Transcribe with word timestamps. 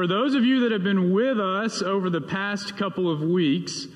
For 0.00 0.06
those 0.06 0.34
of 0.34 0.46
you 0.46 0.60
that 0.60 0.72
have 0.72 0.82
been 0.82 1.12
with 1.12 1.38
us 1.38 1.82
over 1.82 2.08
the 2.08 2.22
past 2.22 2.74
couple 2.78 3.12
of 3.12 3.20
weeks, 3.20 3.86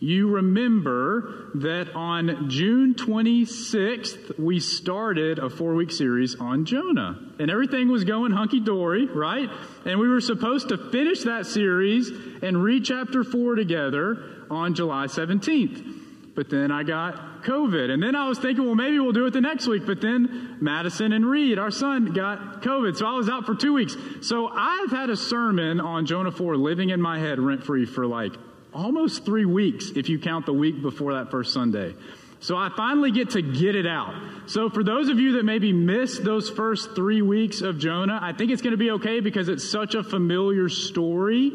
you 0.00 0.28
remember 0.28 1.52
that 1.54 1.94
on 1.94 2.50
June 2.50 2.96
26th, 2.96 4.36
we 4.36 4.58
started 4.58 5.38
a 5.38 5.48
four 5.48 5.74
week 5.74 5.92
series 5.92 6.34
on 6.34 6.64
Jonah. 6.64 7.20
And 7.38 7.52
everything 7.52 7.86
was 7.86 8.02
going 8.02 8.32
hunky 8.32 8.58
dory, 8.58 9.06
right? 9.06 9.48
And 9.84 10.00
we 10.00 10.08
were 10.08 10.20
supposed 10.20 10.70
to 10.70 10.90
finish 10.90 11.22
that 11.22 11.46
series 11.46 12.10
and 12.42 12.60
read 12.60 12.84
chapter 12.84 13.22
four 13.22 13.54
together 13.54 14.20
on 14.50 14.74
July 14.74 15.06
17th. 15.06 16.07
But 16.38 16.50
then 16.50 16.70
I 16.70 16.84
got 16.84 17.42
COVID. 17.42 17.90
And 17.90 18.00
then 18.00 18.14
I 18.14 18.28
was 18.28 18.38
thinking, 18.38 18.64
well, 18.64 18.76
maybe 18.76 19.00
we'll 19.00 19.10
do 19.10 19.26
it 19.26 19.32
the 19.32 19.40
next 19.40 19.66
week. 19.66 19.84
But 19.84 20.00
then 20.00 20.56
Madison 20.60 21.10
and 21.12 21.26
Reed, 21.26 21.58
our 21.58 21.72
son, 21.72 22.12
got 22.12 22.62
COVID. 22.62 22.96
So 22.96 23.08
I 23.08 23.14
was 23.14 23.28
out 23.28 23.44
for 23.44 23.56
two 23.56 23.72
weeks. 23.72 23.96
So 24.20 24.46
I've 24.46 24.92
had 24.92 25.10
a 25.10 25.16
sermon 25.16 25.80
on 25.80 26.06
Jonah 26.06 26.30
4 26.30 26.56
living 26.56 26.90
in 26.90 27.02
my 27.02 27.18
head 27.18 27.40
rent 27.40 27.64
free 27.64 27.86
for 27.86 28.06
like 28.06 28.34
almost 28.72 29.24
three 29.24 29.46
weeks 29.46 29.90
if 29.96 30.08
you 30.08 30.20
count 30.20 30.46
the 30.46 30.52
week 30.52 30.80
before 30.80 31.14
that 31.14 31.32
first 31.32 31.52
Sunday. 31.52 31.96
So 32.38 32.56
I 32.56 32.70
finally 32.76 33.10
get 33.10 33.30
to 33.30 33.42
get 33.42 33.74
it 33.74 33.88
out. 33.88 34.14
So 34.46 34.70
for 34.70 34.84
those 34.84 35.08
of 35.08 35.18
you 35.18 35.32
that 35.38 35.44
maybe 35.44 35.72
missed 35.72 36.22
those 36.22 36.48
first 36.48 36.94
three 36.94 37.20
weeks 37.20 37.62
of 37.62 37.80
Jonah, 37.80 38.20
I 38.22 38.32
think 38.32 38.52
it's 38.52 38.62
going 38.62 38.74
to 38.74 38.76
be 38.76 38.92
okay 38.92 39.18
because 39.18 39.48
it's 39.48 39.68
such 39.68 39.96
a 39.96 40.04
familiar 40.04 40.68
story. 40.68 41.52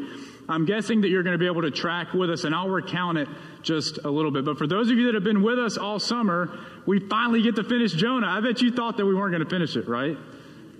I'm 0.48 0.66
guessing 0.66 1.00
that 1.02 1.08
you're 1.08 1.22
going 1.22 1.32
to 1.32 1.38
be 1.38 1.46
able 1.46 1.62
to 1.62 1.70
track 1.70 2.12
with 2.12 2.30
us, 2.30 2.44
and 2.44 2.54
I'll 2.54 2.68
recount 2.68 3.18
it 3.18 3.28
just 3.62 3.98
a 4.04 4.10
little 4.10 4.30
bit. 4.30 4.44
But 4.44 4.58
for 4.58 4.66
those 4.66 4.90
of 4.90 4.98
you 4.98 5.06
that 5.06 5.14
have 5.14 5.24
been 5.24 5.42
with 5.42 5.58
us 5.58 5.78
all 5.78 5.98
summer, 5.98 6.58
we 6.86 7.00
finally 7.00 7.42
get 7.42 7.56
to 7.56 7.64
finish 7.64 7.92
Jonah. 7.92 8.26
I 8.26 8.40
bet 8.40 8.60
you 8.60 8.70
thought 8.70 8.96
that 8.98 9.06
we 9.06 9.14
weren't 9.14 9.32
going 9.32 9.44
to 9.44 9.50
finish 9.50 9.76
it, 9.76 9.88
right? 9.88 10.16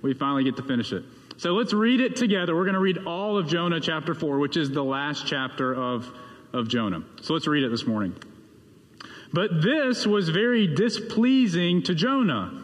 We 0.03 0.13
finally 0.15 0.45
get 0.45 0.57
to 0.57 0.63
finish 0.63 0.93
it. 0.93 1.05
So 1.37 1.53
let's 1.53 1.73
read 1.73 2.01
it 2.01 2.17
together. 2.17 2.55
We're 2.55 2.65
going 2.65 2.75
to 2.75 2.81
read 2.81 3.07
all 3.07 3.39
of 3.39 3.49
Jonah 3.49 3.81
chapter 3.81 4.15
4, 4.15 4.39
which 4.39 4.57
is 4.57 4.71
the 4.71 4.85
last 4.85 5.27
chapter 5.27 5.75
of 5.75 6.13
of 6.55 6.69
Jonah. 6.69 7.03
So 7.21 7.35
let's 7.35 7.47
read 7.47 7.65
it 7.65 7.71
this 7.71 7.87
morning. 7.87 8.15
But 9.33 9.61
this 9.61 10.07
was 10.07 10.29
very 10.29 10.69
displeasing 10.69 11.83
to 11.83 11.95
Jonah, 11.95 12.63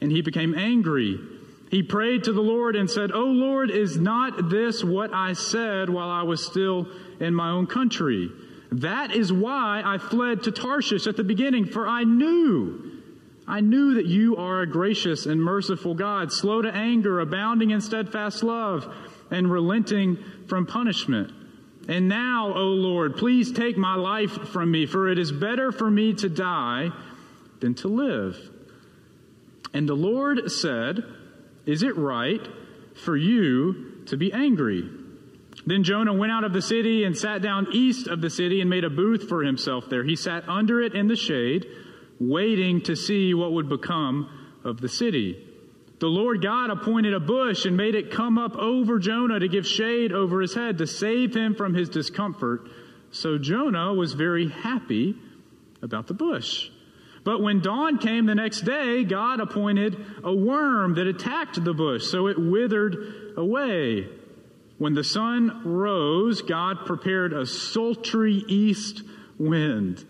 and 0.00 0.10
he 0.10 0.22
became 0.22 0.54
angry. 0.54 1.20
He 1.70 1.82
prayed 1.82 2.24
to 2.24 2.32
the 2.32 2.40
Lord 2.40 2.76
and 2.76 2.88
said, 2.88 3.10
O 3.12 3.24
Lord, 3.24 3.70
is 3.70 3.96
not 3.96 4.50
this 4.50 4.84
what 4.84 5.12
I 5.12 5.32
said 5.32 5.90
while 5.90 6.08
I 6.08 6.22
was 6.22 6.44
still 6.44 6.88
in 7.18 7.34
my 7.34 7.50
own 7.50 7.66
country? 7.66 8.30
That 8.70 9.14
is 9.14 9.32
why 9.32 9.82
I 9.84 9.98
fled 9.98 10.44
to 10.44 10.52
Tarshish 10.52 11.06
at 11.06 11.16
the 11.16 11.24
beginning, 11.24 11.66
for 11.66 11.86
I 11.86 12.04
knew, 12.04 13.02
I 13.48 13.60
knew 13.60 13.94
that 13.94 14.06
you 14.06 14.36
are 14.36 14.60
a 14.60 14.66
gracious 14.66 15.26
and 15.26 15.42
merciful 15.42 15.94
God, 15.94 16.32
slow 16.32 16.62
to 16.62 16.72
anger, 16.72 17.20
abounding 17.20 17.70
in 17.70 17.80
steadfast 17.80 18.42
love, 18.42 18.92
and 19.30 19.50
relenting 19.50 20.18
from 20.48 20.66
punishment. 20.66 21.32
And 21.88 22.08
now, 22.08 22.52
O 22.54 22.64
Lord, 22.64 23.16
please 23.16 23.52
take 23.52 23.76
my 23.76 23.94
life 23.94 24.32
from 24.48 24.70
me, 24.70 24.86
for 24.86 25.08
it 25.08 25.18
is 25.18 25.30
better 25.30 25.70
for 25.70 25.88
me 25.88 26.14
to 26.14 26.28
die 26.28 26.90
than 27.60 27.74
to 27.76 27.88
live. 27.88 28.36
And 29.72 29.88
the 29.88 29.94
Lord 29.94 30.50
said, 30.50 31.04
Is 31.66 31.82
it 31.82 31.96
right 31.96 32.40
for 32.94 33.16
you 33.16 34.02
to 34.06 34.16
be 34.16 34.32
angry? 34.32 34.88
Then 35.66 35.82
Jonah 35.82 36.14
went 36.14 36.30
out 36.30 36.44
of 36.44 36.52
the 36.52 36.62
city 36.62 37.02
and 37.04 37.16
sat 37.16 37.42
down 37.42 37.66
east 37.72 38.06
of 38.06 38.20
the 38.20 38.30
city 38.30 38.60
and 38.60 38.70
made 38.70 38.84
a 38.84 38.90
booth 38.90 39.28
for 39.28 39.42
himself 39.42 39.84
there. 39.90 40.04
He 40.04 40.14
sat 40.14 40.48
under 40.48 40.80
it 40.80 40.94
in 40.94 41.08
the 41.08 41.16
shade, 41.16 41.66
waiting 42.20 42.82
to 42.82 42.94
see 42.94 43.34
what 43.34 43.52
would 43.52 43.68
become 43.68 44.30
of 44.64 44.80
the 44.80 44.88
city. 44.88 45.42
The 45.98 46.06
Lord 46.06 46.42
God 46.42 46.70
appointed 46.70 47.14
a 47.14 47.20
bush 47.20 47.64
and 47.64 47.76
made 47.76 47.94
it 47.94 48.10
come 48.10 48.38
up 48.38 48.54
over 48.56 48.98
Jonah 48.98 49.40
to 49.40 49.48
give 49.48 49.66
shade 49.66 50.12
over 50.12 50.40
his 50.40 50.54
head 50.54 50.78
to 50.78 50.86
save 50.86 51.34
him 51.34 51.54
from 51.54 51.74
his 51.74 51.88
discomfort. 51.88 52.68
So 53.10 53.38
Jonah 53.38 53.94
was 53.94 54.12
very 54.12 54.48
happy 54.48 55.16
about 55.82 56.06
the 56.06 56.14
bush. 56.14 56.70
But 57.26 57.42
when 57.42 57.58
dawn 57.58 57.98
came 57.98 58.26
the 58.26 58.36
next 58.36 58.60
day, 58.60 59.02
God 59.02 59.40
appointed 59.40 59.96
a 60.22 60.32
worm 60.32 60.94
that 60.94 61.08
attacked 61.08 61.62
the 61.62 61.74
bush, 61.74 62.04
so 62.04 62.28
it 62.28 62.38
withered 62.38 63.34
away. 63.36 64.06
When 64.78 64.94
the 64.94 65.02
sun 65.02 65.62
rose, 65.64 66.40
God 66.40 66.86
prepared 66.86 67.32
a 67.32 67.44
sultry 67.44 68.44
east 68.46 69.02
wind, 69.38 70.04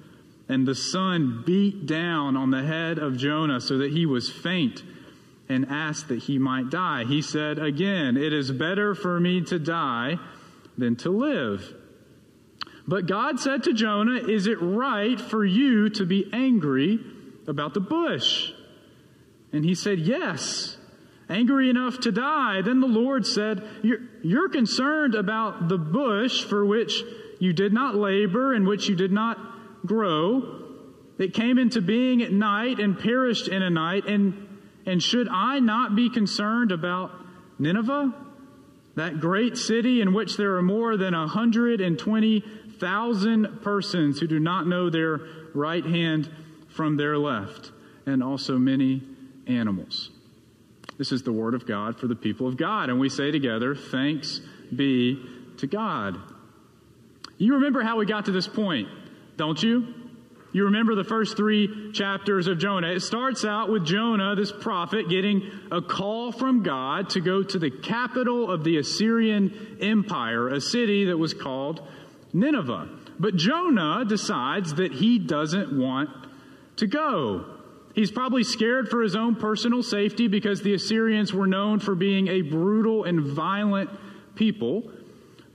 and 0.51 0.69
the 0.69 0.75
sun 0.75 1.43
beat 1.47 1.87
down 1.87 2.37
on 2.37 2.51
the 2.51 2.63
head 2.63 2.99
of 2.99 3.17
Jonah 3.17 3.63
so 3.63 3.79
that 3.79 3.93
he 3.93 4.05
was 4.05 4.29
faint 4.29 4.83
and 5.49 5.65
asked 5.71 6.09
that 6.09 6.25
he 6.25 6.39
might 6.39 6.69
die. 6.69 7.05
He 7.05 7.23
said, 7.23 7.59
Again, 7.59 8.19
it 8.19 8.35
is 8.35 8.53
better 8.53 8.95
for 8.95 9.19
me 9.19 9.41
to 9.45 9.59
die 9.59 10.19
than 10.77 10.97
to 10.97 11.09
live. 11.09 11.75
But 12.89 13.07
God 13.07 13.41
said 13.41 13.65
to 13.65 13.73
Jonah, 13.73 14.17
Is 14.29 14.47
it 14.47 14.59
right 14.61 15.21
for 15.21 15.45
you 15.45 15.91
to 15.91 16.05
be 16.05 16.29
angry 16.33 17.01
about 17.47 17.75
the 17.75 17.81
bush? 17.81 18.53
And 19.53 19.65
he 19.65 19.75
said, 19.75 19.99
Yes, 19.99 20.77
angry 21.29 21.69
enough 21.69 22.01
to 22.01 22.13
die. 22.13 22.63
Then 22.63 22.81
the 22.81 22.87
Lord 22.87 23.27
said, 23.27 23.67
You're, 23.83 24.01
you're 24.23 24.49
concerned 24.49 25.15
about 25.15 25.69
the 25.69 25.79
bush 25.79 26.45
for 26.45 26.65
which 26.65 27.03
you 27.41 27.53
did 27.53 27.73
not 27.73 27.97
labor 27.97 28.53
and 28.55 28.67
which 28.67 28.89
you 28.89 28.97
did 28.97 29.13
not 29.13 29.39
grow. 29.85 30.63
It 31.19 31.35
came 31.35 31.59
into 31.59 31.81
being 31.81 32.23
at 32.23 32.33
night 32.33 32.79
and 32.79 32.99
perished 32.99 33.49
in 33.49 33.63
a 33.63 33.71
night, 33.71 34.07
and 34.07 34.47
and 34.87 35.03
should 35.03 35.29
I 35.29 35.59
not 35.59 35.97
be 35.97 36.09
concerned 36.09 36.71
about 36.71 37.11
Nineveh, 37.59 38.15
that 38.95 39.21
great 39.21 39.59
city 39.59 40.01
in 40.01 40.15
which 40.15 40.37
there 40.37 40.57
are 40.57 40.63
more 40.63 40.97
than 40.97 41.13
120,000 42.81 43.63
persons 43.63 44.21
who 44.21 44.27
do 44.27 44.39
not 44.39 44.67
know 44.67 44.91
their 44.91 45.21
right 45.55 45.85
hand 45.85 46.31
from 46.69 46.97
their 46.97 47.17
left, 47.19 47.73
and 48.07 48.23
also 48.23 48.59
many 48.59 49.03
animals? 49.47 50.11
This 50.99 51.13
is 51.13 51.23
the 51.23 51.33
word 51.33 51.55
of 51.55 51.67
God 51.67 51.99
for 51.99 52.07
the 52.07 52.15
people 52.15 52.47
of 52.47 52.57
God. 52.57 52.89
And 52.89 52.99
we 52.99 53.09
say 53.09 53.31
together, 53.31 53.75
Thanks 53.75 54.41
be 54.75 55.23
to 55.59 55.67
God. 55.67 56.19
You 57.39 57.55
remember 57.55 57.83
how 57.83 57.99
we 57.99 58.07
got 58.07 58.27
to 58.27 58.33
this 58.33 58.49
point, 58.49 58.89
don't 59.37 59.63
you? 59.63 59.95
You 60.53 60.65
remember 60.65 60.95
the 60.95 61.05
first 61.05 61.37
three 61.37 61.93
chapters 61.93 62.47
of 62.47 62.59
Jonah. 62.59 62.93
It 62.93 63.01
starts 63.01 63.45
out 63.45 63.71
with 63.71 63.85
Jonah, 63.85 64.35
this 64.35 64.51
prophet, 64.51 65.11
getting 65.11 65.51
a 65.71 65.83
call 65.83 66.33
from 66.33 66.63
God 66.63 67.11
to 67.11 67.21
go 67.21 67.43
to 67.43 67.59
the 67.59 67.71
capital 67.71 68.51
of 68.51 68.65
the 68.65 68.79
Assyrian 68.79 69.77
Empire, 69.83 70.49
a 70.49 70.61
city 70.61 71.05
that 71.07 71.19
was 71.19 71.35
called 71.35 71.87
Nineveh. 72.37 72.89
But 73.19 73.37
Jonah 73.37 74.05
decides 74.07 74.75
that 74.75 74.93
he 74.93 75.19
doesn't 75.19 75.77
want 75.77 76.11
to 76.77 76.87
go. 76.87 77.47
He's 77.95 78.11
probably 78.11 78.45
scared 78.45 78.91
for 78.91 79.03
his 79.03 79.17
own 79.17 79.37
personal 79.37 79.83
safety 79.83 80.29
because 80.29 80.61
the 80.61 80.75
Assyrians 80.75 81.33
were 81.33 81.47
known 81.47 81.81
for 81.81 81.95
being 81.95 82.29
a 82.29 82.43
brutal 82.43 83.05
and 83.05 83.21
violent 83.21 83.89
people. 84.35 84.91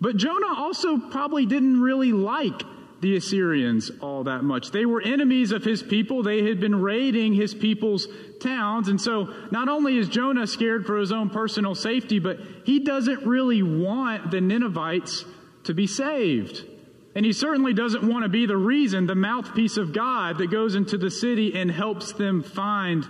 But 0.02 0.18
Jonah 0.18 0.56
also 0.58 0.98
probably 0.98 1.46
didn't 1.46 1.80
really 1.80 2.12
like 2.12 2.64
the 3.02 3.16
Assyrians 3.16 3.92
all 4.02 4.24
that 4.24 4.44
much. 4.44 4.72
They 4.72 4.86
were 4.88 5.02
enemies 5.02 5.52
of 5.52 5.64
his 5.64 5.84
people. 5.84 6.24
They 6.24 6.44
had 6.44 6.60
been 6.60 6.82
raiding 6.82 7.34
his 7.34 7.54
people's 7.54 8.08
towns. 8.40 8.88
And 8.88 9.00
so 9.00 9.32
not 9.52 9.70
only 9.70 9.98
is 9.98 10.08
Jonah 10.08 10.48
scared 10.48 10.88
for 10.88 10.98
his 10.98 11.12
own 11.12 11.30
personal 11.30 11.76
safety, 11.76 12.18
but 12.18 12.40
he 12.64 12.80
doesn't 12.80 13.24
really 13.24 13.62
want 13.62 14.32
the 14.32 14.42
Ninevites 14.42 15.26
to 15.66 15.76
be 15.76 15.86
saved. 15.86 16.64
And 17.14 17.26
he 17.26 17.34
certainly 17.34 17.74
doesn't 17.74 18.08
want 18.08 18.24
to 18.24 18.30
be 18.30 18.46
the 18.46 18.58
reason, 18.58 19.06
the 19.06 19.16
mouthpiece 19.16 19.78
of 19.78 19.94
God 19.94 20.38
that 20.38 20.50
goes 20.50 20.76
into 20.76 20.98
the 20.98 21.12
city 21.12 21.54
and 21.60 21.70
helps 21.70 22.14
them 22.14 22.42
find 22.42 23.06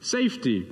safety. 0.00 0.70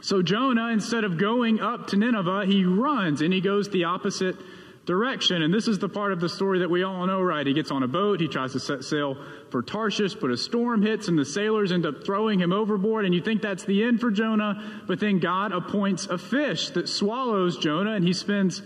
So 0.00 0.22
Jonah, 0.22 0.68
instead 0.68 1.04
of 1.04 1.18
going 1.18 1.60
up 1.60 1.88
to 1.88 1.96
Nineveh, 1.96 2.46
he 2.46 2.64
runs 2.64 3.20
and 3.22 3.32
he 3.32 3.40
goes 3.40 3.68
the 3.70 3.84
opposite 3.84 4.36
direction. 4.84 5.42
And 5.42 5.52
this 5.52 5.68
is 5.68 5.78
the 5.78 5.88
part 5.88 6.12
of 6.12 6.20
the 6.20 6.28
story 6.28 6.60
that 6.60 6.70
we 6.70 6.82
all 6.82 7.06
know, 7.06 7.20
right? 7.20 7.46
He 7.46 7.52
gets 7.52 7.70
on 7.70 7.82
a 7.82 7.88
boat, 7.88 8.20
he 8.20 8.28
tries 8.28 8.52
to 8.52 8.60
set 8.60 8.84
sail 8.84 9.16
for 9.50 9.62
Tarshish, 9.62 10.14
but 10.14 10.30
a 10.30 10.36
storm 10.36 10.82
hits 10.82 11.08
and 11.08 11.18
the 11.18 11.24
sailors 11.24 11.72
end 11.72 11.84
up 11.84 12.04
throwing 12.04 12.40
him 12.40 12.52
overboard. 12.52 13.04
And 13.04 13.14
you 13.14 13.20
think 13.20 13.42
that's 13.42 13.64
the 13.64 13.82
end 13.84 14.00
for 14.00 14.10
Jonah, 14.10 14.82
but 14.86 14.98
then 14.98 15.18
God 15.18 15.52
appoints 15.52 16.06
a 16.06 16.16
fish 16.16 16.70
that 16.70 16.88
swallows 16.88 17.58
Jonah, 17.58 17.92
and 17.92 18.04
he 18.04 18.12
spends 18.12 18.62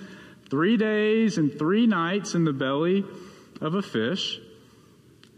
three 0.53 0.77
days 0.77 1.39
and 1.39 1.59
three 1.59 1.87
nights 1.87 2.35
in 2.35 2.45
the 2.45 2.53
belly 2.53 3.07
of 3.63 3.75
a 3.75 3.81
fish. 3.81 4.39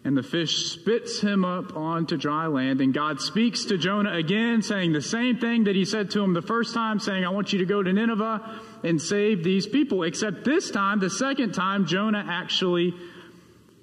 And 0.02 0.16
the 0.16 0.24
fish 0.24 0.72
spits 0.72 1.20
him 1.20 1.44
up 1.44 1.76
onto 1.76 2.16
dry 2.16 2.48
land. 2.48 2.80
And 2.80 2.92
God 2.92 3.20
speaks 3.20 3.66
to 3.66 3.78
Jonah 3.78 4.12
again, 4.12 4.60
saying 4.60 4.92
the 4.92 5.00
same 5.00 5.38
thing 5.38 5.64
that 5.64 5.76
he 5.76 5.84
said 5.84 6.10
to 6.10 6.22
him 6.24 6.34
the 6.34 6.42
first 6.42 6.74
time, 6.74 6.98
saying, 6.98 7.24
I 7.24 7.28
want 7.28 7.52
you 7.52 7.60
to 7.60 7.64
go 7.64 7.80
to 7.80 7.92
Nineveh 7.92 8.60
and 8.82 9.00
save 9.00 9.44
these 9.44 9.68
people. 9.68 10.02
Except 10.02 10.44
this 10.44 10.72
time, 10.72 10.98
the 10.98 11.08
second 11.08 11.52
time, 11.52 11.86
Jonah 11.86 12.26
actually 12.28 12.92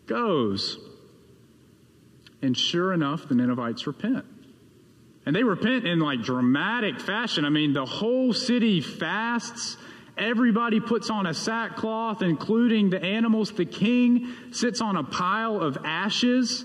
goes. 0.07 0.79
And 2.41 2.57
sure 2.57 2.91
enough, 2.91 3.29
the 3.29 3.35
Ninevites 3.35 3.87
repent. 3.87 4.25
And 5.25 5.33
they 5.33 5.43
repent 5.43 5.87
in 5.87 5.99
like 5.99 6.23
dramatic 6.23 6.99
fashion. 6.99 7.45
I 7.45 7.49
mean, 7.49 7.71
the 7.71 7.85
whole 7.85 8.33
city 8.33 8.81
fasts 8.81 9.77
Everybody 10.21 10.79
puts 10.79 11.09
on 11.09 11.25
a 11.25 11.33
sackcloth, 11.33 12.21
including 12.21 12.91
the 12.91 13.03
animals. 13.03 13.51
The 13.51 13.65
king 13.65 14.33
sits 14.51 14.79
on 14.79 14.95
a 14.95 15.03
pile 15.03 15.59
of 15.59 15.79
ashes, 15.83 16.63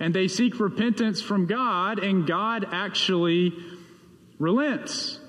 and 0.00 0.14
they 0.14 0.26
seek 0.26 0.58
repentance 0.58 1.20
from 1.20 1.46
God, 1.46 1.98
and 1.98 2.26
God 2.26 2.66
actually 2.72 3.52
relents. 4.38 5.20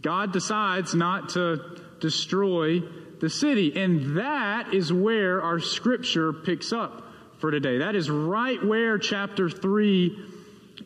God 0.00 0.32
decides 0.32 0.94
not 0.94 1.30
to 1.30 1.82
destroy 2.00 2.80
the 3.20 3.28
city. 3.28 3.78
And 3.78 4.16
that 4.16 4.72
is 4.72 4.92
where 4.92 5.42
our 5.42 5.60
scripture 5.60 6.32
picks 6.32 6.72
up 6.72 7.04
for 7.40 7.50
today. 7.50 7.78
That 7.78 7.94
is 7.94 8.08
right 8.08 8.64
where 8.64 8.96
chapter 8.98 9.50
3 9.50 10.16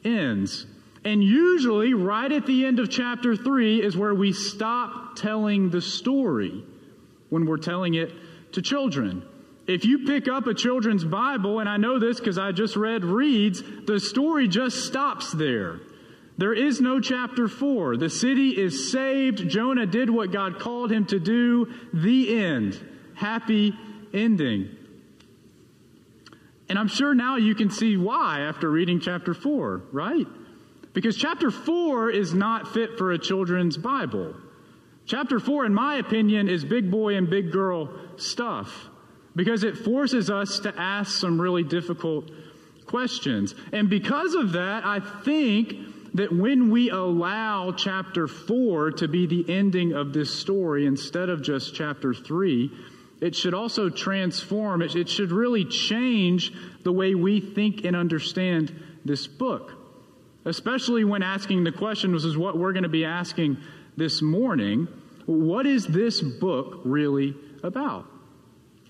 ends. 0.04 0.66
And 1.04 1.22
usually, 1.22 1.94
right 1.94 2.30
at 2.30 2.46
the 2.46 2.64
end 2.64 2.78
of 2.78 2.90
chapter 2.90 3.34
3 3.34 3.82
is 3.82 3.96
where 3.96 4.14
we 4.14 4.32
stop 4.32 5.16
telling 5.16 5.70
the 5.70 5.80
story 5.80 6.64
when 7.28 7.46
we're 7.46 7.56
telling 7.56 7.94
it 7.94 8.12
to 8.52 8.62
children. 8.62 9.24
If 9.66 9.84
you 9.84 10.04
pick 10.06 10.28
up 10.28 10.46
a 10.46 10.54
children's 10.54 11.04
Bible, 11.04 11.60
and 11.60 11.68
I 11.68 11.76
know 11.76 11.98
this 11.98 12.18
because 12.18 12.38
I 12.38 12.52
just 12.52 12.76
read 12.76 13.04
Reed's, 13.04 13.62
the 13.86 13.98
story 13.98 14.48
just 14.48 14.84
stops 14.86 15.32
there. 15.32 15.80
There 16.38 16.52
is 16.52 16.80
no 16.80 17.00
chapter 17.00 17.48
4. 17.48 17.96
The 17.96 18.10
city 18.10 18.50
is 18.50 18.90
saved. 18.90 19.48
Jonah 19.48 19.86
did 19.86 20.08
what 20.08 20.32
God 20.32 20.58
called 20.58 20.90
him 20.90 21.06
to 21.06 21.18
do. 21.18 21.72
The 21.92 22.42
end. 22.42 22.78
Happy 23.14 23.74
ending. 24.12 24.76
And 26.68 26.78
I'm 26.78 26.88
sure 26.88 27.14
now 27.14 27.36
you 27.36 27.54
can 27.54 27.70
see 27.70 27.96
why 27.96 28.40
after 28.40 28.70
reading 28.70 28.98
chapter 28.98 29.34
4, 29.34 29.82
right? 29.92 30.26
Because 30.92 31.16
chapter 31.16 31.50
4 31.50 32.10
is 32.10 32.34
not 32.34 32.72
fit 32.74 32.98
for 32.98 33.12
a 33.12 33.18
children's 33.18 33.76
Bible. 33.76 34.34
Chapter 35.06 35.40
4, 35.40 35.66
in 35.66 35.74
my 35.74 35.96
opinion, 35.96 36.48
is 36.48 36.64
big 36.64 36.90
boy 36.90 37.16
and 37.16 37.28
big 37.28 37.50
girl 37.50 37.90
stuff 38.16 38.88
because 39.34 39.64
it 39.64 39.78
forces 39.78 40.30
us 40.30 40.60
to 40.60 40.74
ask 40.78 41.18
some 41.18 41.40
really 41.40 41.62
difficult 41.62 42.30
questions. 42.86 43.54
And 43.72 43.88
because 43.88 44.34
of 44.34 44.52
that, 44.52 44.84
I 44.84 45.00
think 45.24 45.74
that 46.14 46.30
when 46.30 46.70
we 46.70 46.90
allow 46.90 47.72
chapter 47.72 48.28
4 48.28 48.92
to 48.92 49.08
be 49.08 49.26
the 49.26 49.50
ending 49.50 49.94
of 49.94 50.12
this 50.12 50.32
story 50.38 50.86
instead 50.86 51.30
of 51.30 51.42
just 51.42 51.74
chapter 51.74 52.12
3, 52.12 52.70
it 53.22 53.34
should 53.34 53.54
also 53.54 53.88
transform, 53.88 54.82
it, 54.82 54.94
it 54.94 55.08
should 55.08 55.32
really 55.32 55.64
change 55.64 56.52
the 56.82 56.92
way 56.92 57.14
we 57.14 57.40
think 57.40 57.84
and 57.84 57.96
understand 57.96 58.74
this 59.04 59.26
book. 59.26 59.81
Especially 60.44 61.04
when 61.04 61.22
asking 61.22 61.64
the 61.64 61.72
question, 61.72 62.12
which 62.12 62.24
is 62.24 62.36
what 62.36 62.58
we're 62.58 62.72
going 62.72 62.82
to 62.82 62.88
be 62.88 63.04
asking 63.04 63.58
this 63.96 64.22
morning 64.22 64.88
what 65.26 65.66
is 65.66 65.86
this 65.86 66.20
book 66.20 66.80
really 66.84 67.36
about? 67.62 68.06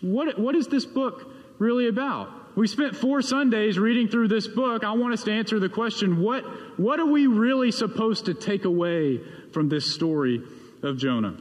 What, 0.00 0.38
what 0.38 0.54
is 0.54 0.66
this 0.66 0.86
book 0.86 1.30
really 1.58 1.88
about? 1.88 2.56
We 2.56 2.66
spent 2.66 2.96
four 2.96 3.22
Sundays 3.22 3.78
reading 3.78 4.08
through 4.08 4.28
this 4.28 4.46
book. 4.46 4.84
I 4.84 4.92
want 4.92 5.14
us 5.14 5.24
to 5.24 5.32
answer 5.32 5.58
the 5.58 5.68
question 5.68 6.20
what, 6.20 6.44
what 6.78 7.00
are 7.00 7.06
we 7.06 7.26
really 7.26 7.70
supposed 7.70 8.26
to 8.26 8.34
take 8.34 8.64
away 8.64 9.20
from 9.52 9.68
this 9.68 9.94
story 9.94 10.42
of 10.82 10.98
Jonah? 10.98 11.36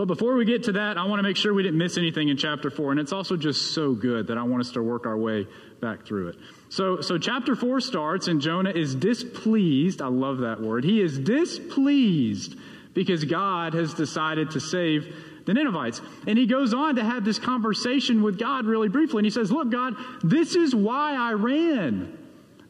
But 0.00 0.06
before 0.06 0.34
we 0.34 0.46
get 0.46 0.62
to 0.62 0.72
that, 0.72 0.96
I 0.96 1.04
want 1.04 1.18
to 1.18 1.22
make 1.22 1.36
sure 1.36 1.52
we 1.52 1.62
didn't 1.62 1.76
miss 1.76 1.98
anything 1.98 2.30
in 2.30 2.38
chapter 2.38 2.70
4. 2.70 2.92
And 2.92 2.98
it's 2.98 3.12
also 3.12 3.36
just 3.36 3.74
so 3.74 3.92
good 3.92 4.28
that 4.28 4.38
I 4.38 4.42
want 4.44 4.62
us 4.62 4.70
to 4.70 4.82
work 4.82 5.04
our 5.04 5.18
way 5.18 5.46
back 5.82 6.06
through 6.06 6.28
it. 6.28 6.36
So, 6.70 7.02
so 7.02 7.18
chapter 7.18 7.54
4 7.54 7.80
starts, 7.80 8.26
and 8.26 8.40
Jonah 8.40 8.70
is 8.70 8.94
displeased. 8.94 10.00
I 10.00 10.06
love 10.06 10.38
that 10.38 10.58
word. 10.58 10.84
He 10.84 11.02
is 11.02 11.18
displeased 11.18 12.56
because 12.94 13.24
God 13.24 13.74
has 13.74 13.92
decided 13.92 14.52
to 14.52 14.60
save 14.60 15.14
the 15.44 15.52
Ninevites. 15.52 16.00
And 16.26 16.38
he 16.38 16.46
goes 16.46 16.72
on 16.72 16.96
to 16.96 17.04
have 17.04 17.22
this 17.22 17.38
conversation 17.38 18.22
with 18.22 18.38
God 18.38 18.64
really 18.64 18.88
briefly. 18.88 19.18
And 19.18 19.26
he 19.26 19.30
says, 19.30 19.52
Look, 19.52 19.68
God, 19.68 19.96
this 20.24 20.56
is 20.56 20.74
why 20.74 21.14
I 21.14 21.32
ran. 21.32 22.16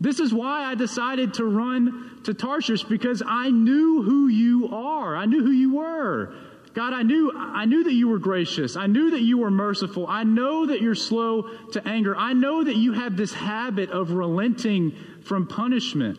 This 0.01 0.19
is 0.19 0.35
why 0.35 0.65
I 0.65 0.75
decided 0.75 1.35
to 1.35 1.45
run 1.45 2.23
to 2.25 2.35
Tarshish 2.35 2.83
because 2.83 3.23
I 3.25 3.51
knew 3.51 4.03
who 4.03 4.27
you 4.27 4.71
are. 4.75 5.15
I 5.15 5.27
knew 5.27 5.45
who 5.45 5.53
you 5.53 5.77
were. 5.77 6.35
God, 6.73 6.93
I 6.93 7.03
knew, 7.03 7.33
I 7.35 7.65
knew 7.65 7.83
that 7.85 7.93
you 7.93 8.09
were 8.09 8.19
gracious. 8.19 8.77
I 8.77 8.87
knew 8.87 9.11
that 9.11 9.23
you 9.23 9.39
were 9.39 9.51
merciful. 9.51 10.07
I 10.07 10.23
know 10.23 10.67
that 10.67 10.81
you're 10.81 10.95
slow 10.95 11.43
to 11.73 11.87
anger. 11.87 12.17
I 12.17 12.33
know 12.33 12.63
that 12.63 12.77
you 12.77 12.93
have 12.93 13.17
this 13.17 13.33
habit 13.33 13.91
of 13.91 14.13
relenting 14.13 14.95
from 15.25 15.49
punishment. 15.49 16.19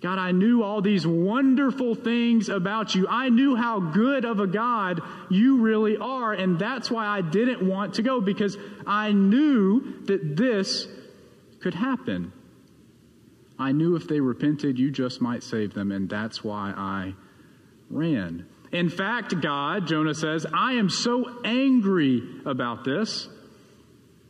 God, 0.00 0.18
I 0.18 0.32
knew 0.32 0.62
all 0.62 0.80
these 0.80 1.06
wonderful 1.06 1.94
things 1.94 2.48
about 2.48 2.94
you. 2.94 3.06
I 3.06 3.28
knew 3.28 3.54
how 3.54 3.80
good 3.80 4.24
of 4.24 4.40
a 4.40 4.46
God 4.46 5.02
you 5.28 5.58
really 5.58 5.98
are. 5.98 6.32
And 6.32 6.58
that's 6.58 6.90
why 6.90 7.06
I 7.06 7.20
didn't 7.20 7.62
want 7.66 7.94
to 7.94 8.02
go 8.02 8.20
because 8.20 8.56
I 8.86 9.12
knew 9.12 10.02
that 10.06 10.36
this 10.36 10.88
could 11.60 11.74
happen. 11.74 12.32
I 13.58 13.72
knew 13.72 13.94
if 13.94 14.08
they 14.08 14.20
repented, 14.20 14.78
you 14.78 14.90
just 14.90 15.20
might 15.20 15.42
save 15.42 15.74
them. 15.74 15.92
And 15.92 16.08
that's 16.08 16.42
why 16.42 16.72
I 16.74 17.14
ran. 17.90 18.46
In 18.72 18.88
fact, 18.88 19.40
God, 19.40 19.86
Jonah 19.88 20.14
says, 20.14 20.46
I 20.52 20.74
am 20.74 20.88
so 20.90 21.42
angry 21.44 22.22
about 22.46 22.84
this. 22.84 23.28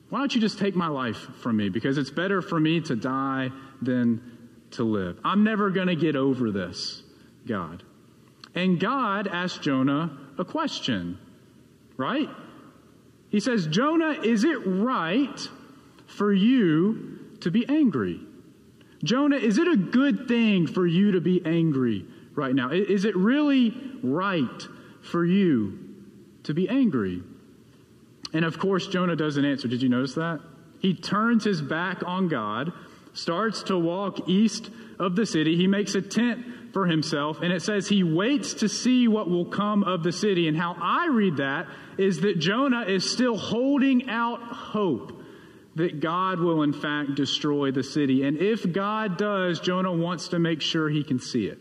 Why 0.08 0.19
don't 0.19 0.34
you 0.34 0.40
just 0.40 0.58
take 0.58 0.75
my 0.75 0.88
life 0.88 1.19
from 1.42 1.56
me? 1.56 1.69
Because 1.69 1.98
it's 1.98 2.10
better 2.10 2.40
for 2.42 2.58
me 2.58 2.81
to 2.82 2.96
die 2.96 3.50
than 3.82 4.38
to 4.72 4.84
live. 4.84 5.19
I'm 5.25 5.44
never 5.44 5.70
going 5.70 5.88
to 5.88 5.96
get 5.96 6.16
over 6.16 6.50
this, 6.50 7.02
God. 7.46 7.82
And 8.54 8.81
God 8.81 9.28
asked 9.28 9.62
Jonah 9.62 10.19
a 10.38 10.44
question, 10.44 11.19
right? 11.96 12.28
He 13.28 13.40
says, 13.40 13.66
Jonah, 13.66 14.12
is 14.22 14.44
it 14.44 14.58
right 14.66 15.48
for 16.06 16.32
you 16.32 17.19
to 17.40 17.50
be 17.50 17.69
angry? 17.69 18.20
Jonah, 19.04 19.37
is 19.37 19.58
it 19.58 19.69
a 19.69 19.76
good 19.76 20.26
thing 20.28 20.66
for 20.66 20.87
you 20.87 21.12
to 21.12 21.20
be 21.20 21.40
angry 21.44 22.04
right 22.35 22.54
now? 22.54 22.70
Is 22.70 23.04
it 23.04 23.16
really 23.16 23.73
right 24.02 24.69
for 25.02 25.25
you 25.25 25.78
to 26.45 26.54
be 26.54 26.69
angry? 26.69 27.23
And 28.33 28.45
of 28.45 28.59
course, 28.59 28.87
Jonah 28.87 29.16
doesn't 29.16 29.45
answer. 29.45 29.69
Did 29.69 29.83
you 29.83 29.88
notice 29.88 30.14
that? 30.14 30.40
He 30.80 30.95
turns 30.95 31.45
his 31.45 31.61
back 31.61 32.02
on 32.04 32.28
God 32.28 32.73
starts 33.12 33.64
to 33.64 33.78
walk 33.78 34.28
east 34.28 34.71
of 34.99 35.16
the 35.16 35.26
city. 35.26 35.57
He 35.57 35.66
makes 35.66 35.95
a 35.95 36.02
tent 36.02 36.45
for 36.73 36.87
himself, 36.87 37.40
and 37.42 37.52
it 37.52 37.62
says 37.62 37.88
he 37.88 38.04
waits 38.04 38.54
to 38.54 38.69
see 38.69 39.09
what 39.09 39.28
will 39.28 39.47
come 39.47 39.83
of 39.83 40.02
the 40.02 40.12
city. 40.12 40.47
And 40.47 40.57
how 40.57 40.76
I 40.80 41.09
read 41.09 41.38
that 41.38 41.66
is 41.99 42.21
that 42.21 42.38
Jonah 42.38 42.83
is 42.83 43.11
still 43.11 43.37
holding 43.37 44.09
out 44.09 44.40
hope 44.42 45.21
that 45.75 46.00
God 46.00 46.40
will, 46.40 46.62
in 46.62 46.73
fact, 46.73 47.14
destroy 47.14 47.71
the 47.71 47.83
city. 47.83 48.25
And 48.25 48.37
if 48.38 48.71
God 48.73 49.16
does, 49.16 49.61
Jonah 49.61 49.92
wants 49.92 50.28
to 50.28 50.38
make 50.38 50.61
sure 50.61 50.88
he 50.88 51.02
can 51.02 51.19
see 51.19 51.47
it. 51.47 51.59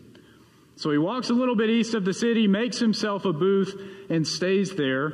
So 0.80 0.90
he 0.90 0.96
walks 0.96 1.28
a 1.28 1.34
little 1.34 1.56
bit 1.56 1.68
east 1.68 1.92
of 1.92 2.06
the 2.06 2.14
city, 2.14 2.46
makes 2.46 2.78
himself 2.78 3.26
a 3.26 3.34
booth, 3.34 3.78
and 4.08 4.26
stays 4.26 4.74
there 4.76 5.12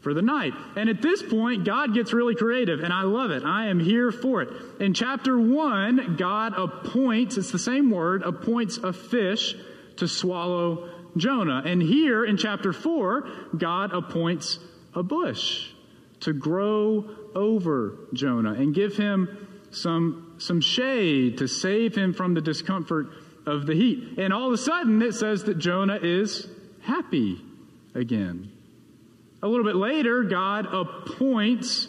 for 0.00 0.14
the 0.14 0.22
night. 0.22 0.52
And 0.76 0.88
at 0.88 1.02
this 1.02 1.24
point, 1.24 1.64
God 1.64 1.92
gets 1.92 2.12
really 2.12 2.36
creative, 2.36 2.84
and 2.84 2.92
I 2.92 3.02
love 3.02 3.32
it. 3.32 3.42
I 3.42 3.66
am 3.66 3.80
here 3.80 4.12
for 4.12 4.42
it. 4.42 4.48
In 4.78 4.94
chapter 4.94 5.36
1, 5.36 6.14
God 6.14 6.54
appoints, 6.56 7.36
it's 7.36 7.50
the 7.50 7.58
same 7.58 7.90
word, 7.90 8.22
appoints 8.22 8.76
a 8.76 8.92
fish 8.92 9.56
to 9.96 10.06
swallow 10.06 10.88
Jonah. 11.16 11.64
And 11.66 11.82
here 11.82 12.24
in 12.24 12.36
chapter 12.36 12.72
4, 12.72 13.28
God 13.58 13.92
appoints 13.92 14.60
a 14.94 15.02
bush 15.02 15.68
to 16.20 16.32
grow 16.32 17.10
over 17.34 17.98
Jonah 18.12 18.52
and 18.52 18.72
give 18.72 18.96
him 18.96 19.48
some, 19.72 20.36
some 20.38 20.60
shade 20.60 21.38
to 21.38 21.48
save 21.48 21.96
him 21.96 22.14
from 22.14 22.34
the 22.34 22.40
discomfort 22.40 23.08
of 23.48 23.66
the 23.66 23.74
heat. 23.74 24.18
And 24.18 24.32
all 24.32 24.46
of 24.46 24.52
a 24.52 24.58
sudden, 24.58 25.02
it 25.02 25.14
says 25.14 25.44
that 25.44 25.58
Jonah 25.58 25.98
is 26.00 26.46
happy 26.82 27.42
again. 27.94 28.52
A 29.42 29.48
little 29.48 29.64
bit 29.64 29.76
later, 29.76 30.22
God 30.22 30.66
appoints 30.72 31.88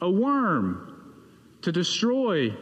a 0.00 0.10
worm 0.10 0.90
to 1.62 1.72
destroy 1.72 2.54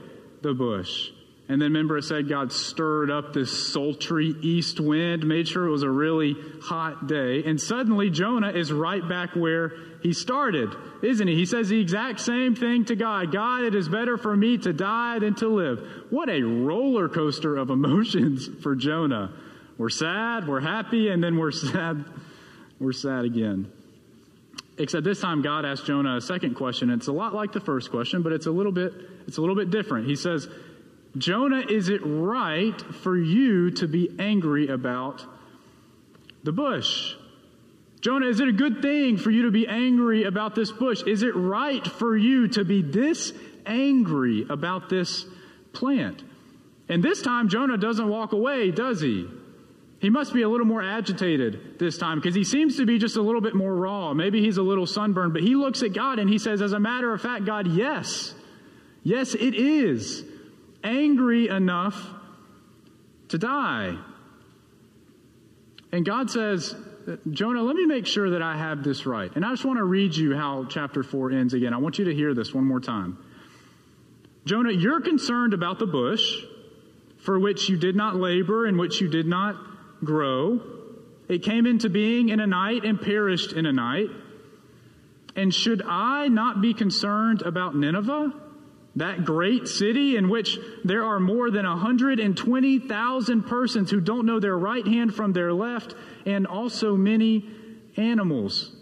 the 0.43 0.55
bush. 0.55 1.12
And 1.49 1.61
then 1.61 1.73
remember, 1.73 1.99
it 1.99 2.05
said 2.05 2.29
God 2.29 2.53
stirred 2.53 3.11
up 3.11 3.33
this 3.33 3.73
sultry 3.73 4.35
east 4.41 4.79
wind, 4.79 5.27
made 5.27 5.49
sure 5.49 5.67
it 5.67 5.71
was 5.71 5.83
a 5.83 5.91
really 5.91 6.37
hot 6.63 7.09
day. 7.09 7.43
And 7.45 7.61
suddenly, 7.61 8.11
Jonah 8.11 8.51
is 8.51 8.73
right 8.73 9.07
back 9.07 9.35
where 9.35 9.73
he 10.03 10.13
started, 10.13 10.75
isn't 11.03 11.27
he? 11.27 11.35
He 11.35 11.47
says 11.47 11.69
the 11.69 11.81
exact 11.81 12.21
same 12.21 12.55
thing 12.55 12.85
to 12.87 12.97
God 12.97 13.33
God, 13.33 13.65
it 13.65 13.75
is 13.75 13.89
better 13.89 14.17
for 14.17 14.37
me 14.37 14.59
to 14.59 14.73
die 14.73 15.19
than 15.19 15.35
to 15.37 15.49
live. 15.49 15.87
What 16.11 16.29
a 16.29 16.43
roller 16.43 17.09
coaster 17.09 17.57
of 17.57 17.71
emotions 17.71 18.49
for 18.63 18.75
Jonah. 18.75 19.33
We're 19.79 19.91
sad, 19.91 20.47
we're 20.47 20.61
happy, 20.61 21.09
and 21.09 21.23
then 21.23 21.39
we're 21.39 21.51
sad. 21.51 22.05
We're 22.79 22.93
sad 22.93 23.25
again. 23.25 23.71
Except 24.79 25.05
this 25.05 25.21
time 25.21 25.43
God 25.43 25.65
asked 25.65 25.87
Jonah 25.87 26.17
a 26.17 26.21
second 26.21 26.55
question. 26.55 26.91
It's 26.91 27.09
a 27.09 27.13
lot 27.13 27.35
like 27.35 27.53
the 27.53 27.61
first 27.61 27.91
question, 27.91 28.23
but 28.23 28.33
it's 28.33 28.47
a 28.47 28.51
little 28.51 28.73
bit 28.73 28.93
it's 29.27 29.39
a 29.39 29.41
little 29.41 29.57
bit 29.57 29.71
different. 29.71 30.09
He 30.09 30.17
says, 30.17 30.49
"Jonah, 31.17 31.65
is 31.69 31.89
it 31.89 32.01
right 32.05 32.81
for 32.81 33.17
you 33.17 33.71
to 33.73 33.87
be 33.87 34.11
angry 34.19 34.69
about 34.69 35.25
the 36.43 36.53
bush?" 36.53 37.15
Jonah, 38.03 38.27
is 38.27 38.41
it 38.41 38.49
a 38.49 38.53
good 38.53 38.83
thing 38.83 39.17
for 39.17 39.31
you 39.31 39.43
to 39.43 39.53
be 39.53 39.69
angry 39.69 40.25
about 40.25 40.57
this 40.57 40.73
bush? 40.73 41.05
Is 41.07 41.23
it 41.23 41.37
right 41.37 41.87
for 41.87 42.17
you 42.17 42.49
to 42.49 42.65
be 42.65 42.83
this 42.83 43.33
angry 43.65 44.45
about 44.51 44.89
this 44.89 45.25
plant? 45.73 46.25
And 46.89 47.01
this 47.03 47.23
time, 47.23 47.49
Jonah 47.49 47.79
doesn't 47.79 48.09
walk 48.09 48.33
away, 48.33 48.73
does 48.73 49.01
he? 49.01 49.29
He 50.01 50.11
must 50.11 50.35
be 50.35 50.43
a 50.43 50.49
little 50.49 50.67
more 50.67 50.83
agitated 50.83 51.79
this 51.79 51.97
time 51.97 52.19
because 52.19 52.35
he 52.35 52.43
seems 52.43 52.77
to 52.79 52.87
be 52.87 52.99
just 52.99 53.17
a 53.17 53.23
little 53.23 53.41
bit 53.41 53.55
more 53.55 53.73
raw. 53.73 54.13
Maybe 54.13 54.41
he's 54.41 54.57
a 54.57 54.63
little 54.63 54.85
sunburned, 54.85 55.33
but 55.33 55.43
he 55.43 55.55
looks 55.55 55.85
at 55.85 55.93
God 55.93 56.19
and 56.19 56.29
he 56.29 56.39
says, 56.39 56.61
as 56.61 56.73
a 56.73 56.81
matter 56.81 57.15
of 57.15 57.21
fact, 57.23 57.45
God, 57.45 57.69
yes. 57.69 58.35
Yes, 59.05 59.35
it 59.35 59.55
is 59.55 60.25
angry 60.85 61.49
enough 61.49 61.97
to 63.29 63.39
die. 63.39 63.97
And 65.93 66.05
God 66.05 66.31
says, 66.31 66.75
Jonah, 67.31 67.63
let 67.63 67.77
me 67.77 67.87
make 67.87 68.07
sure 68.07 68.31
that 68.31 68.43
I 68.43 68.57
have 68.57 68.83
this 68.83 69.07
right. 69.07 69.31
And 69.35 69.45
I 69.45 69.51
just 69.51 69.65
want 69.65 69.79
to 69.79 69.85
read 69.85 70.15
you 70.15 70.35
how 70.35 70.67
chapter 70.69 71.03
4 71.03 71.33
ends 71.33 71.55
again. 71.55 71.75
I 71.75 71.79
want 71.79 71.99
you 71.99 72.07
to 72.07 72.15
hear 72.15 72.35
this 72.35 72.55
one 72.55 72.65
more 72.65 72.81
time. 72.81 73.19
Jonah, 74.45 74.73
you're 74.73 75.01
concerned 75.01 75.55
about 75.55 75.79
the 75.79 75.87
bush 75.87 76.45
for 77.19 77.39
which 77.39 77.69
you 77.69 77.77
did 77.77 77.95
not 77.95 78.17
labor 78.17 78.67
and 78.67 78.79
which 78.79 79.01
you 79.01 79.09
did 79.09 79.27
not 79.27 79.57
grow. 80.05 80.61
It 81.29 81.43
came 81.43 81.67
into 81.67 81.89
being 81.89 82.31
in 82.31 82.41
a 82.41 82.47
night 82.47 82.85
and 82.85 83.01
perished 83.01 83.53
in 83.53 83.67
a 83.67 83.73
night. 83.73 84.09
And 85.37 85.55
should 85.55 85.83
I 85.87 86.29
not 86.29 86.61
be 86.61 86.75
concerned 86.75 87.43
about 87.43 87.77
Nineveh, 87.77 88.33
that 88.97 89.25
great 89.25 89.69
city 89.69 90.17
in 90.17 90.29
which 90.29 90.59
there 90.85 91.05
are 91.05 91.19
more 91.19 91.51
than 91.51 91.67
120,000 91.67 93.43
persons 93.45 93.91
who 93.91 94.01
don't 94.01 94.27
know 94.27 94.39
their 94.39 94.57
right 94.57 94.87
hand 94.87 95.15
from 95.15 95.33
their 95.33 95.53
left, 95.53 95.95
and 96.27 96.47
also 96.47 96.97
many 96.97 97.49
animals? 97.97 98.75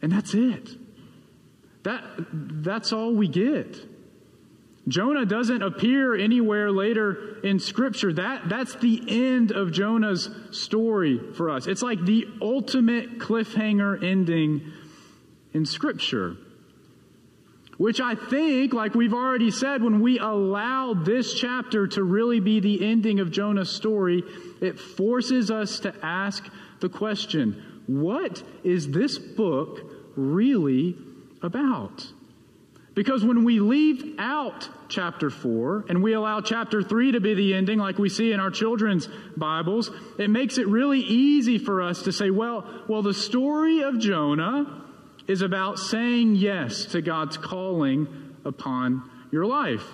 And 0.00 0.10
that's 0.10 0.34
it. 0.34 0.70
That, 1.82 2.02
that's 2.32 2.92
all 2.92 3.14
we 3.14 3.28
get. 3.28 3.76
Jonah 4.88 5.26
doesn't 5.26 5.62
appear 5.62 6.14
anywhere 6.14 6.70
later 6.70 7.38
in 7.44 7.58
Scripture. 7.58 8.12
That, 8.14 8.48
that's 8.48 8.74
the 8.76 9.02
end 9.06 9.52
of 9.52 9.70
Jonah's 9.70 10.30
story 10.50 11.20
for 11.34 11.50
us. 11.50 11.66
It's 11.66 11.82
like 11.82 12.04
the 12.04 12.26
ultimate 12.40 13.18
cliffhanger 13.18 14.02
ending 14.02 14.72
in 15.52 15.66
Scripture. 15.66 16.36
Which 17.78 18.00
I 18.00 18.16
think, 18.16 18.74
like 18.74 18.94
we've 18.94 19.14
already 19.14 19.52
said, 19.52 19.82
when 19.82 20.00
we 20.00 20.18
allow 20.18 20.94
this 20.94 21.32
chapter 21.34 21.86
to 21.86 22.02
really 22.02 22.40
be 22.40 22.58
the 22.58 22.84
ending 22.84 23.20
of 23.20 23.30
Jonah's 23.30 23.70
story, 23.70 24.24
it 24.60 24.80
forces 24.80 25.50
us 25.50 25.80
to 25.80 25.94
ask 26.02 26.44
the 26.80 26.88
question 26.88 27.82
what 27.86 28.42
is 28.64 28.90
this 28.90 29.18
book 29.18 29.80
really 30.16 30.96
about? 31.40 32.06
Because 32.94 33.24
when 33.24 33.44
we 33.44 33.60
leave 33.60 34.16
out 34.18 34.68
chapter 34.88 35.30
4 35.30 35.84
and 35.88 36.02
we 36.02 36.14
allow 36.14 36.40
chapter 36.40 36.82
3 36.82 37.12
to 37.12 37.20
be 37.20 37.34
the 37.34 37.54
ending, 37.54 37.78
like 37.78 37.96
we 37.96 38.08
see 38.08 38.32
in 38.32 38.40
our 38.40 38.50
children's 38.50 39.08
Bibles, 39.36 39.90
it 40.18 40.28
makes 40.28 40.58
it 40.58 40.66
really 40.66 40.98
easy 40.98 41.58
for 41.58 41.80
us 41.80 42.02
to 42.02 42.12
say, 42.12 42.30
well, 42.30 42.84
well, 42.88 43.02
the 43.02 43.14
story 43.14 43.82
of 43.82 44.00
Jonah 44.00 44.84
is 45.28 45.42
about 45.42 45.78
saying 45.78 46.34
yes 46.34 46.86
to 46.86 47.02
God's 47.02 47.36
calling 47.36 48.34
upon 48.44 49.08
your 49.30 49.44
life. 49.44 49.84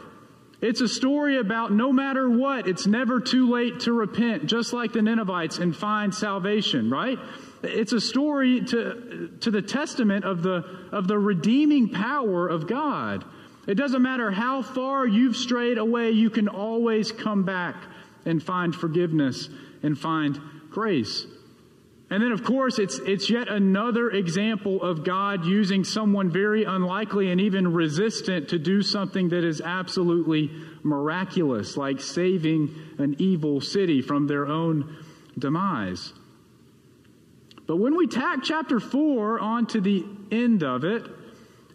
It's 0.61 0.81
a 0.81 0.89
story 0.89 1.39
about 1.39 1.73
no 1.73 1.93
matter 1.93 2.31
what, 2.31 2.67
it's 2.67 2.87
never 2.87 3.21
too 3.21 3.51
late 3.51 3.81
to 3.81 3.93
repent, 3.93 4.47
just 4.47 4.73
like 4.73 4.95
the 4.95 5.03
Ninevites, 5.03 5.59
and 5.59 5.77
find 5.77 6.15
salvation, 6.15 6.89
right? 6.89 7.19
It's 7.63 7.93
a 7.93 8.01
story 8.01 8.63
to, 8.67 9.31
to 9.41 9.51
the 9.51 9.61
testament 9.61 10.25
of 10.25 10.43
the, 10.43 10.65
of 10.93 11.09
the 11.09 11.19
redeeming 11.19 11.91
power 11.91 12.49
of 12.49 12.67
God. 12.67 13.25
It 13.67 13.75
doesn't 13.75 14.01
matter 14.01 14.31
how 14.31 14.63
far 14.63 15.07
you've 15.07 15.37
strayed 15.37 15.79
away, 15.79 16.13
you 16.13 16.31
can 16.31 16.49
always 16.49 17.13
come 17.13 17.45
back 17.45 17.77
and 18.25 18.43
find 18.43 18.75
forgiveness 18.75 19.49
and 19.83 19.99
find 19.99 20.41
grace. 20.71 21.27
And 22.15 22.23
then, 22.23 22.31
of 22.31 22.45
course, 22.45 22.79
it's, 22.79 23.01
it's 23.01 23.29
yet 23.29 23.49
another 23.49 24.09
example 24.09 24.81
of 24.81 25.03
God 25.03 25.45
using 25.47 25.83
someone 25.83 26.31
very 26.31 26.63
unlikely 26.63 27.33
and 27.33 27.41
even 27.41 27.73
resistant 27.73 28.51
to 28.51 28.59
do 28.61 28.83
something 28.83 29.31
that 29.31 29.43
is 29.43 29.61
absolutely 29.61 30.53
miraculous, 30.85 31.77
like 31.77 32.01
saving 32.01 32.73
an 32.99 33.17
evil 33.19 33.61
city 33.61 34.01
from 34.01 34.29
their 34.29 34.47
own 34.47 34.97
demise. 35.37 36.13
But 37.67 37.79
when 37.79 37.97
we 37.97 38.07
tack 38.07 38.45
chapter 38.45 38.79
4 38.79 39.41
onto 39.41 39.81
the 39.81 40.07
end 40.31 40.63
of 40.63 40.85
it 40.85 41.03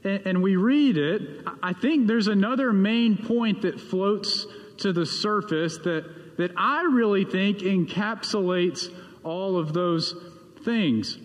and, 0.06 0.26
and 0.26 0.42
we 0.42 0.56
read 0.56 0.98
it, 0.98 1.46
I 1.62 1.74
think 1.74 2.08
there's 2.08 2.28
another 2.28 2.72
main 2.72 3.18
point 3.18 3.64
that 3.64 3.78
floats 3.78 4.48
to 4.78 4.94
the 4.94 5.06
surface 5.06 5.80
that, 5.80 6.38
that 6.38 6.52
I 6.56 6.84
really 6.84 7.26
think 7.26 7.58
encapsulates 7.58 8.90
all 9.24 9.58
of 9.58 9.74
those 9.74 10.16
things. 10.64 11.18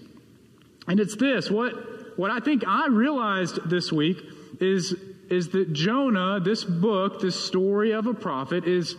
And 0.86 1.00
it's 1.00 1.16
this 1.16 1.50
what, 1.50 2.18
what 2.18 2.30
I 2.30 2.40
think 2.40 2.64
I 2.66 2.88
realized 2.88 3.68
this 3.68 3.92
week 3.92 4.22
is, 4.60 4.94
is 5.28 5.48
that 5.50 5.72
Jonah, 5.72 6.40
this 6.40 6.64
book, 6.64 7.20
this 7.20 7.42
story 7.42 7.92
of 7.92 8.06
a 8.06 8.14
prophet, 8.14 8.64
is, 8.64 8.96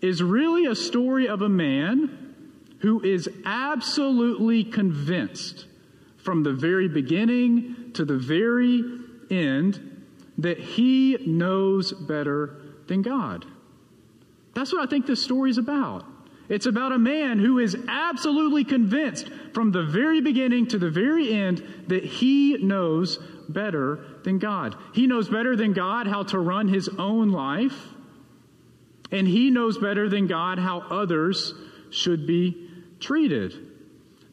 is 0.00 0.22
really 0.22 0.66
a 0.66 0.74
story 0.74 1.28
of 1.28 1.42
a 1.42 1.48
man 1.48 2.34
who 2.80 3.02
is 3.02 3.28
absolutely 3.44 4.64
convinced 4.64 5.66
from 6.16 6.42
the 6.42 6.52
very 6.52 6.88
beginning 6.88 7.92
to 7.94 8.04
the 8.04 8.16
very 8.16 8.82
end 9.30 10.02
that 10.38 10.58
he 10.58 11.16
knows 11.26 11.92
better 11.92 12.56
than 12.86 13.02
God. 13.02 13.44
That's 14.54 14.72
what 14.72 14.82
I 14.82 14.86
think 14.86 15.06
this 15.06 15.22
story 15.22 15.50
is 15.50 15.58
about. 15.58 16.04
It's 16.48 16.66
about 16.66 16.92
a 16.92 16.98
man 16.98 17.38
who 17.38 17.58
is 17.58 17.76
absolutely 17.88 18.64
convinced 18.64 19.30
from 19.54 19.72
the 19.72 19.82
very 19.82 20.20
beginning 20.20 20.66
to 20.68 20.78
the 20.78 20.90
very 20.90 21.32
end 21.32 21.64
that 21.88 22.04
he 22.04 22.58
knows 22.58 23.18
better 23.48 24.04
than 24.24 24.38
God. 24.38 24.76
He 24.92 25.06
knows 25.06 25.28
better 25.28 25.56
than 25.56 25.72
God 25.72 26.06
how 26.06 26.22
to 26.24 26.38
run 26.38 26.68
his 26.68 26.88
own 26.98 27.30
life, 27.30 27.76
and 29.10 29.26
he 29.26 29.50
knows 29.50 29.78
better 29.78 30.08
than 30.08 30.26
God 30.26 30.58
how 30.58 30.80
others 30.80 31.54
should 31.90 32.26
be 32.26 32.68
treated. 33.00 33.70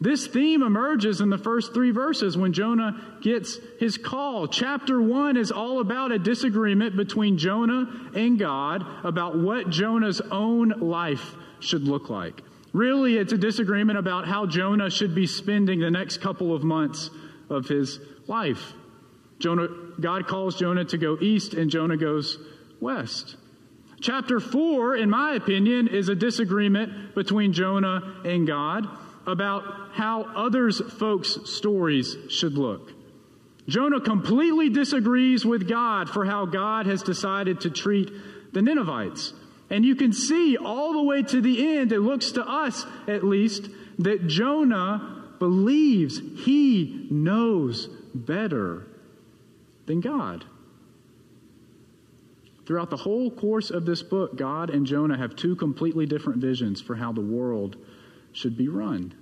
This 0.02 0.26
theme 0.26 0.64
emerges 0.64 1.22
in 1.22 1.30
the 1.30 1.38
first 1.38 1.76
three 1.76 1.92
verses 1.92 2.36
when 2.36 2.54
Jonah 2.54 3.20
gets 3.22 3.60
his 3.80 3.98
call. 3.98 4.48
Chapter 4.48 5.00
one 5.00 5.38
is 5.38 5.52
all 5.52 5.80
about 5.80 6.12
a 6.12 6.18
disagreement 6.18 6.98
between 6.98 7.38
Jonah 7.38 8.10
and 8.16 8.40
God 8.40 8.84
about 9.04 9.38
what 9.38 9.70
Jonah's 9.70 10.20
own 10.20 10.70
life 10.80 11.36
should 11.62 11.84
look 11.84 12.10
like. 12.10 12.42
Really, 12.74 13.18
it's 13.18 13.34
a 13.34 13.38
disagreement 13.38 13.98
about 13.98 14.28
how 14.28 14.46
Jonah 14.46 14.90
should 14.90 15.14
be 15.14 15.28
spending 15.28 15.80
the 15.80 15.92
next 15.92 16.22
couple 16.22 16.56
of 16.56 16.64
months 16.64 17.10
of 17.50 17.68
his 17.68 18.00
life. 18.28 18.74
Jonah, 19.40 19.68
God 20.00 20.28
calls 20.28 20.56
Jonah 20.56 20.86
to 20.86 20.98
go 20.98 21.18
east, 21.20 21.54
and 21.54 21.70
Jonah 21.70 21.98
goes 21.98 22.38
west. 22.80 23.36
Chapter 24.00 24.40
4, 24.40 24.96
in 24.96 25.10
my 25.10 25.34
opinion, 25.34 25.88
is 25.88 26.10
a 26.10 26.16
disagreement 26.16 27.14
between 27.14 27.54
Jonah 27.54 28.22
and 28.26 28.48
God 28.48 28.88
about 29.28 29.92
how 29.94 30.24
others 30.36 30.82
folks' 30.98 31.38
stories 31.46 32.16
should 32.30 32.54
look. 32.54 32.92
Jonah 33.68 34.02
completely 34.02 34.70
disagrees 34.70 35.46
with 35.46 35.68
God 35.68 36.10
for 36.10 36.26
how 36.26 36.46
God 36.46 36.88
has 36.88 37.04
decided 37.04 37.62
to 37.62 37.70
treat 37.70 38.12
the 38.54 38.62
Ninevites. 38.62 39.34
And 39.72 39.86
you 39.86 39.96
can 39.96 40.12
see 40.12 40.58
all 40.58 40.92
the 40.92 41.02
way 41.02 41.24
to 41.24 41.42
the 41.42 41.78
end, 41.78 41.94
it 41.94 42.02
looks 42.02 42.34
to 42.34 42.46
us 42.46 42.86
at 43.08 43.24
least, 43.24 43.70
that 44.00 44.28
Jonah 44.28 45.24
believes 45.40 46.20
he 46.46 47.08
knows 47.10 47.88
better 48.14 48.86
than 49.86 50.02
God. 50.02 50.44
Throughout 52.66 52.90
the 52.90 52.98
whole 52.98 53.32
course 53.32 53.72
of 53.72 53.86
this 53.86 54.04
book, 54.04 54.36
God 54.38 54.70
and 54.70 54.86
Jonah 54.86 55.18
have 55.18 55.36
two 55.36 55.56
completely 55.56 56.06
different 56.06 56.40
visions 56.40 56.82
for 56.82 56.96
how 56.96 57.14
the 57.14 57.22
world 57.22 57.78
should 58.34 58.58
be 58.58 58.68
run. 58.68 59.14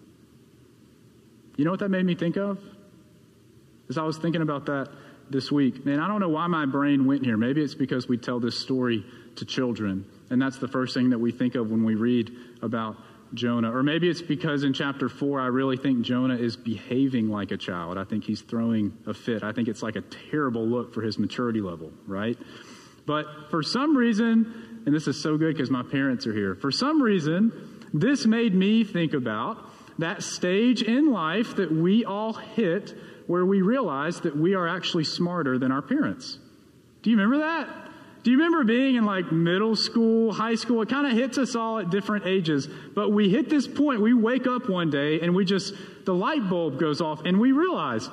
You 1.57 1.65
know 1.65 1.71
what 1.71 1.79
that 1.81 1.89
made 1.89 2.05
me 2.05 2.15
think 2.15 2.37
of? 2.37 2.59
As 3.87 3.97
I 3.97 4.03
was 4.03 4.17
thinking 4.17 4.41
about 4.41 4.65
that 4.65 4.89
this 5.29 5.51
week, 5.51 5.85
man, 5.85 5.99
I 5.99 6.07
don't 6.07 6.19
know 6.19 6.29
why 6.29 6.47
my 6.47 6.65
brain 6.65 7.05
went 7.05 7.23
here. 7.23 7.37
Maybe 7.37 7.61
it's 7.61 7.75
because 7.75 8.07
we 8.07 8.17
tell 8.17 8.39
this 8.39 8.57
story 8.57 9.05
to 9.37 9.45
children, 9.45 10.05
and 10.29 10.41
that's 10.41 10.57
the 10.57 10.67
first 10.67 10.93
thing 10.93 11.09
that 11.11 11.19
we 11.19 11.31
think 11.31 11.55
of 11.55 11.69
when 11.69 11.83
we 11.83 11.95
read 11.95 12.31
about 12.61 12.97
Jonah. 13.33 13.75
Or 13.75 13.83
maybe 13.83 14.09
it's 14.09 14.21
because 14.21 14.63
in 14.63 14.73
chapter 14.73 15.09
4, 15.09 15.39
I 15.39 15.47
really 15.47 15.77
think 15.77 16.01
Jonah 16.01 16.35
is 16.35 16.57
behaving 16.57 17.29
like 17.29 17.51
a 17.51 17.57
child. 17.57 17.97
I 17.97 18.03
think 18.03 18.23
he's 18.23 18.41
throwing 18.41 18.97
a 19.05 19.13
fit. 19.13 19.43
I 19.43 19.51
think 19.51 19.67
it's 19.67 19.83
like 19.83 19.95
a 19.95 20.03
terrible 20.31 20.65
look 20.65 20.93
for 20.93 21.01
his 21.01 21.19
maturity 21.19 21.61
level, 21.61 21.91
right? 22.07 22.37
But 23.05 23.25
for 23.49 23.63
some 23.63 23.95
reason, 23.95 24.81
and 24.85 24.95
this 24.95 25.07
is 25.07 25.21
so 25.21 25.37
good 25.37 25.55
because 25.55 25.69
my 25.69 25.83
parents 25.83 26.27
are 26.27 26.33
here, 26.33 26.55
for 26.55 26.71
some 26.71 27.01
reason, 27.01 27.51
this 27.93 28.25
made 28.25 28.53
me 28.53 28.83
think 28.83 29.13
about 29.13 29.57
that 29.99 30.23
stage 30.23 30.81
in 30.81 31.11
life 31.11 31.55
that 31.57 31.71
we 31.71 32.05
all 32.05 32.33
hit 32.33 32.95
where 33.27 33.45
we 33.45 33.61
realize 33.61 34.21
that 34.21 34.35
we 34.35 34.55
are 34.55 34.67
actually 34.67 35.03
smarter 35.03 35.59
than 35.59 35.71
our 35.71 35.81
parents. 35.81 36.39
Do 37.03 37.09
you 37.09 37.17
remember 37.17 37.45
that? 37.45 37.88
Do 38.23 38.31
you 38.31 38.37
remember 38.37 38.63
being 38.65 38.95
in 38.95 39.05
like 39.05 39.31
middle 39.31 39.75
school, 39.75 40.33
high 40.33 40.55
school? 40.55 40.81
It 40.81 40.89
kind 40.89 41.07
of 41.07 41.13
hits 41.13 41.37
us 41.37 41.55
all 41.55 41.79
at 41.79 41.89
different 41.89 42.25
ages, 42.25 42.67
but 42.93 43.09
we 43.09 43.29
hit 43.29 43.49
this 43.49 43.67
point, 43.67 44.01
we 44.01 44.13
wake 44.13 44.45
up 44.45 44.69
one 44.69 44.89
day 44.89 45.21
and 45.21 45.33
we 45.33 45.45
just, 45.45 45.73
the 46.05 46.13
light 46.13 46.49
bulb 46.49 46.79
goes 46.79 46.99
off 47.01 47.21
and 47.25 47.39
we 47.39 47.51
realize 47.51 48.09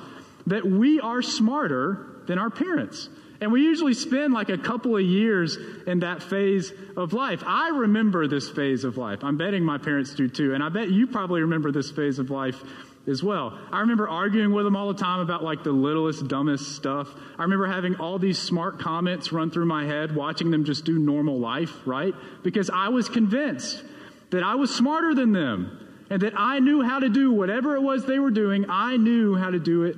that 0.47 0.65
we 0.65 0.99
are 1.01 1.21
smarter 1.21 2.21
than 2.27 2.39
our 2.39 2.49
parents. 2.49 3.09
And 3.39 3.51
we 3.51 3.61
usually 3.61 3.93
spend 3.93 4.33
like 4.33 4.49
a 4.49 4.57
couple 4.57 4.95
of 4.95 5.03
years 5.03 5.57
in 5.85 5.99
that 5.99 6.23
phase 6.23 6.71
of 6.95 7.13
life. 7.13 7.43
I 7.45 7.69
remember 7.69 8.27
this 8.27 8.49
phase 8.49 8.83
of 8.83 8.97
life. 8.97 9.23
I'm 9.23 9.37
betting 9.37 9.63
my 9.63 9.77
parents 9.77 10.15
do 10.15 10.27
too. 10.27 10.53
And 10.53 10.63
I 10.63 10.69
bet 10.69 10.89
you 10.89 11.05
probably 11.05 11.41
remember 11.41 11.71
this 11.71 11.91
phase 11.91 12.17
of 12.17 12.31
life 12.31 12.63
as 13.07 13.23
well. 13.23 13.57
I 13.71 13.79
remember 13.79 14.07
arguing 14.07 14.51
with 14.51 14.65
them 14.65 14.75
all 14.75 14.89
the 14.89 14.99
time 14.99 15.21
about 15.21 15.43
like 15.43 15.63
the 15.63 15.71
littlest, 15.71 16.27
dumbest 16.27 16.75
stuff. 16.75 17.07
I 17.37 17.43
remember 17.43 17.65
having 17.67 17.95
all 17.95 18.19
these 18.19 18.37
smart 18.37 18.79
comments 18.79 19.31
run 19.31 19.49
through 19.49 19.65
my 19.65 19.85
head, 19.85 20.15
watching 20.15 20.51
them 20.51 20.65
just 20.65 20.83
do 20.83 20.99
normal 20.99 21.39
life, 21.39 21.73
right? 21.85 22.13
Because 22.43 22.69
I 22.69 22.89
was 22.89 23.07
convinced 23.07 23.83
that 24.31 24.43
I 24.43 24.55
was 24.55 24.75
smarter 24.75 25.15
than 25.15 25.31
them 25.31 26.05
and 26.09 26.21
that 26.21 26.33
I 26.37 26.59
knew 26.59 26.81
how 26.81 26.99
to 26.99 27.09
do 27.09 27.31
whatever 27.31 27.75
it 27.75 27.81
was 27.81 28.05
they 28.05 28.19
were 28.19 28.31
doing, 28.31 28.65
I 28.69 28.97
knew 28.97 29.35
how 29.35 29.49
to 29.51 29.59
do 29.59 29.83
it 29.83 29.97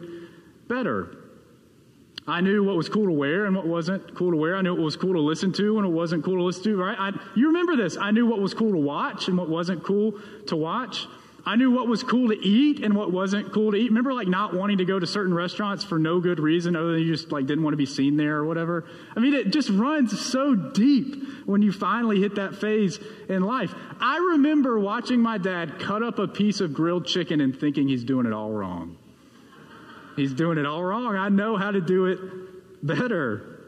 better. 0.67 1.15
I 2.27 2.41
knew 2.41 2.63
what 2.63 2.75
was 2.75 2.89
cool 2.89 3.05
to 3.05 3.11
wear 3.11 3.45
and 3.45 3.55
what 3.55 3.65
wasn't 3.65 4.15
cool 4.15 4.31
to 4.31 4.37
wear. 4.37 4.55
I 4.55 4.61
knew 4.61 4.75
what 4.75 4.83
was 4.83 4.95
cool 4.95 5.13
to 5.13 5.19
listen 5.19 5.51
to 5.53 5.77
and 5.79 5.87
what 5.87 5.95
wasn't 5.95 6.23
cool 6.23 6.35
to 6.35 6.43
listen 6.43 6.63
to, 6.63 6.77
right? 6.77 6.95
I, 6.99 7.11
you 7.35 7.47
remember 7.47 7.75
this. 7.75 7.97
I 7.97 8.11
knew 8.11 8.27
what 8.27 8.39
was 8.39 8.53
cool 8.53 8.71
to 8.71 8.77
watch 8.77 9.27
and 9.27 9.37
what 9.37 9.49
wasn't 9.49 9.83
cool 9.83 10.13
to 10.47 10.55
watch. 10.55 11.07
I 11.45 11.55
knew 11.55 11.71
what 11.71 11.87
was 11.87 12.03
cool 12.03 12.29
to 12.29 12.37
eat 12.37 12.83
and 12.83 12.95
what 12.95 13.11
wasn't 13.11 13.51
cool 13.53 13.71
to 13.71 13.77
eat. 13.77 13.89
Remember 13.89 14.13
like 14.13 14.27
not 14.27 14.53
wanting 14.53 14.79
to 14.79 14.85
go 14.85 14.99
to 14.99 15.07
certain 15.07 15.33
restaurants 15.33 15.83
for 15.83 15.97
no 15.97 16.19
good 16.19 16.39
reason 16.39 16.75
other 16.75 16.93
than 16.93 17.01
you 17.01 17.13
just 17.13 17.31
like 17.31 17.45
didn't 17.45 17.63
want 17.63 17.73
to 17.73 17.77
be 17.77 17.85
seen 17.85 18.17
there 18.17 18.37
or 18.37 18.45
whatever. 18.45 18.85
I 19.15 19.19
mean, 19.19 19.33
it 19.33 19.51
just 19.51 19.69
runs 19.69 20.19
so 20.19 20.53
deep 20.55 21.23
when 21.45 21.61
you 21.61 21.71
finally 21.71 22.19
hit 22.19 22.35
that 22.35 22.55
phase 22.55 22.99
in 23.27 23.43
life. 23.43 23.73
I 23.99 24.17
remember 24.17 24.79
watching 24.79 25.21
my 25.21 25.37
dad 25.37 25.79
cut 25.79 26.03
up 26.03 26.19
a 26.19 26.27
piece 26.27 26.59
of 26.59 26.73
grilled 26.73 27.05
chicken 27.05 27.41
and 27.41 27.57
thinking 27.57 27.87
he's 27.87 28.03
doing 28.03 28.25
it 28.25 28.33
all 28.33 28.51
wrong. 28.51 28.97
He's 30.15 30.33
doing 30.33 30.57
it 30.57 30.65
all 30.65 30.83
wrong. 30.83 31.15
I 31.15 31.29
know 31.29 31.55
how 31.55 31.71
to 31.71 31.81
do 31.81 32.05
it 32.05 32.19
better. 32.85 33.58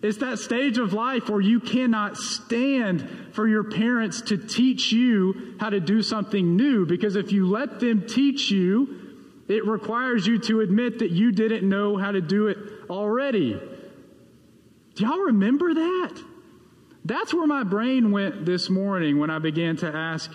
It's 0.00 0.18
that 0.18 0.38
stage 0.38 0.78
of 0.78 0.92
life 0.92 1.28
where 1.28 1.40
you 1.40 1.58
cannot 1.58 2.16
stand 2.16 3.08
for 3.32 3.48
your 3.48 3.64
parents 3.64 4.22
to 4.22 4.36
teach 4.36 4.92
you 4.92 5.54
how 5.58 5.70
to 5.70 5.80
do 5.80 6.02
something 6.02 6.56
new 6.56 6.86
because 6.86 7.16
if 7.16 7.32
you 7.32 7.48
let 7.48 7.80
them 7.80 8.06
teach 8.06 8.50
you, 8.50 8.94
it 9.48 9.66
requires 9.66 10.26
you 10.26 10.38
to 10.40 10.60
admit 10.60 11.00
that 11.00 11.10
you 11.10 11.32
didn't 11.32 11.68
know 11.68 11.96
how 11.96 12.12
to 12.12 12.20
do 12.20 12.46
it 12.46 12.58
already. 12.88 13.60
Do 14.94 15.04
y'all 15.04 15.18
remember 15.18 15.74
that? 15.74 16.22
That's 17.04 17.34
where 17.34 17.46
my 17.46 17.64
brain 17.64 18.12
went 18.12 18.44
this 18.44 18.70
morning 18.70 19.18
when 19.18 19.30
I 19.30 19.38
began 19.38 19.76
to 19.78 19.88
ask 19.88 20.30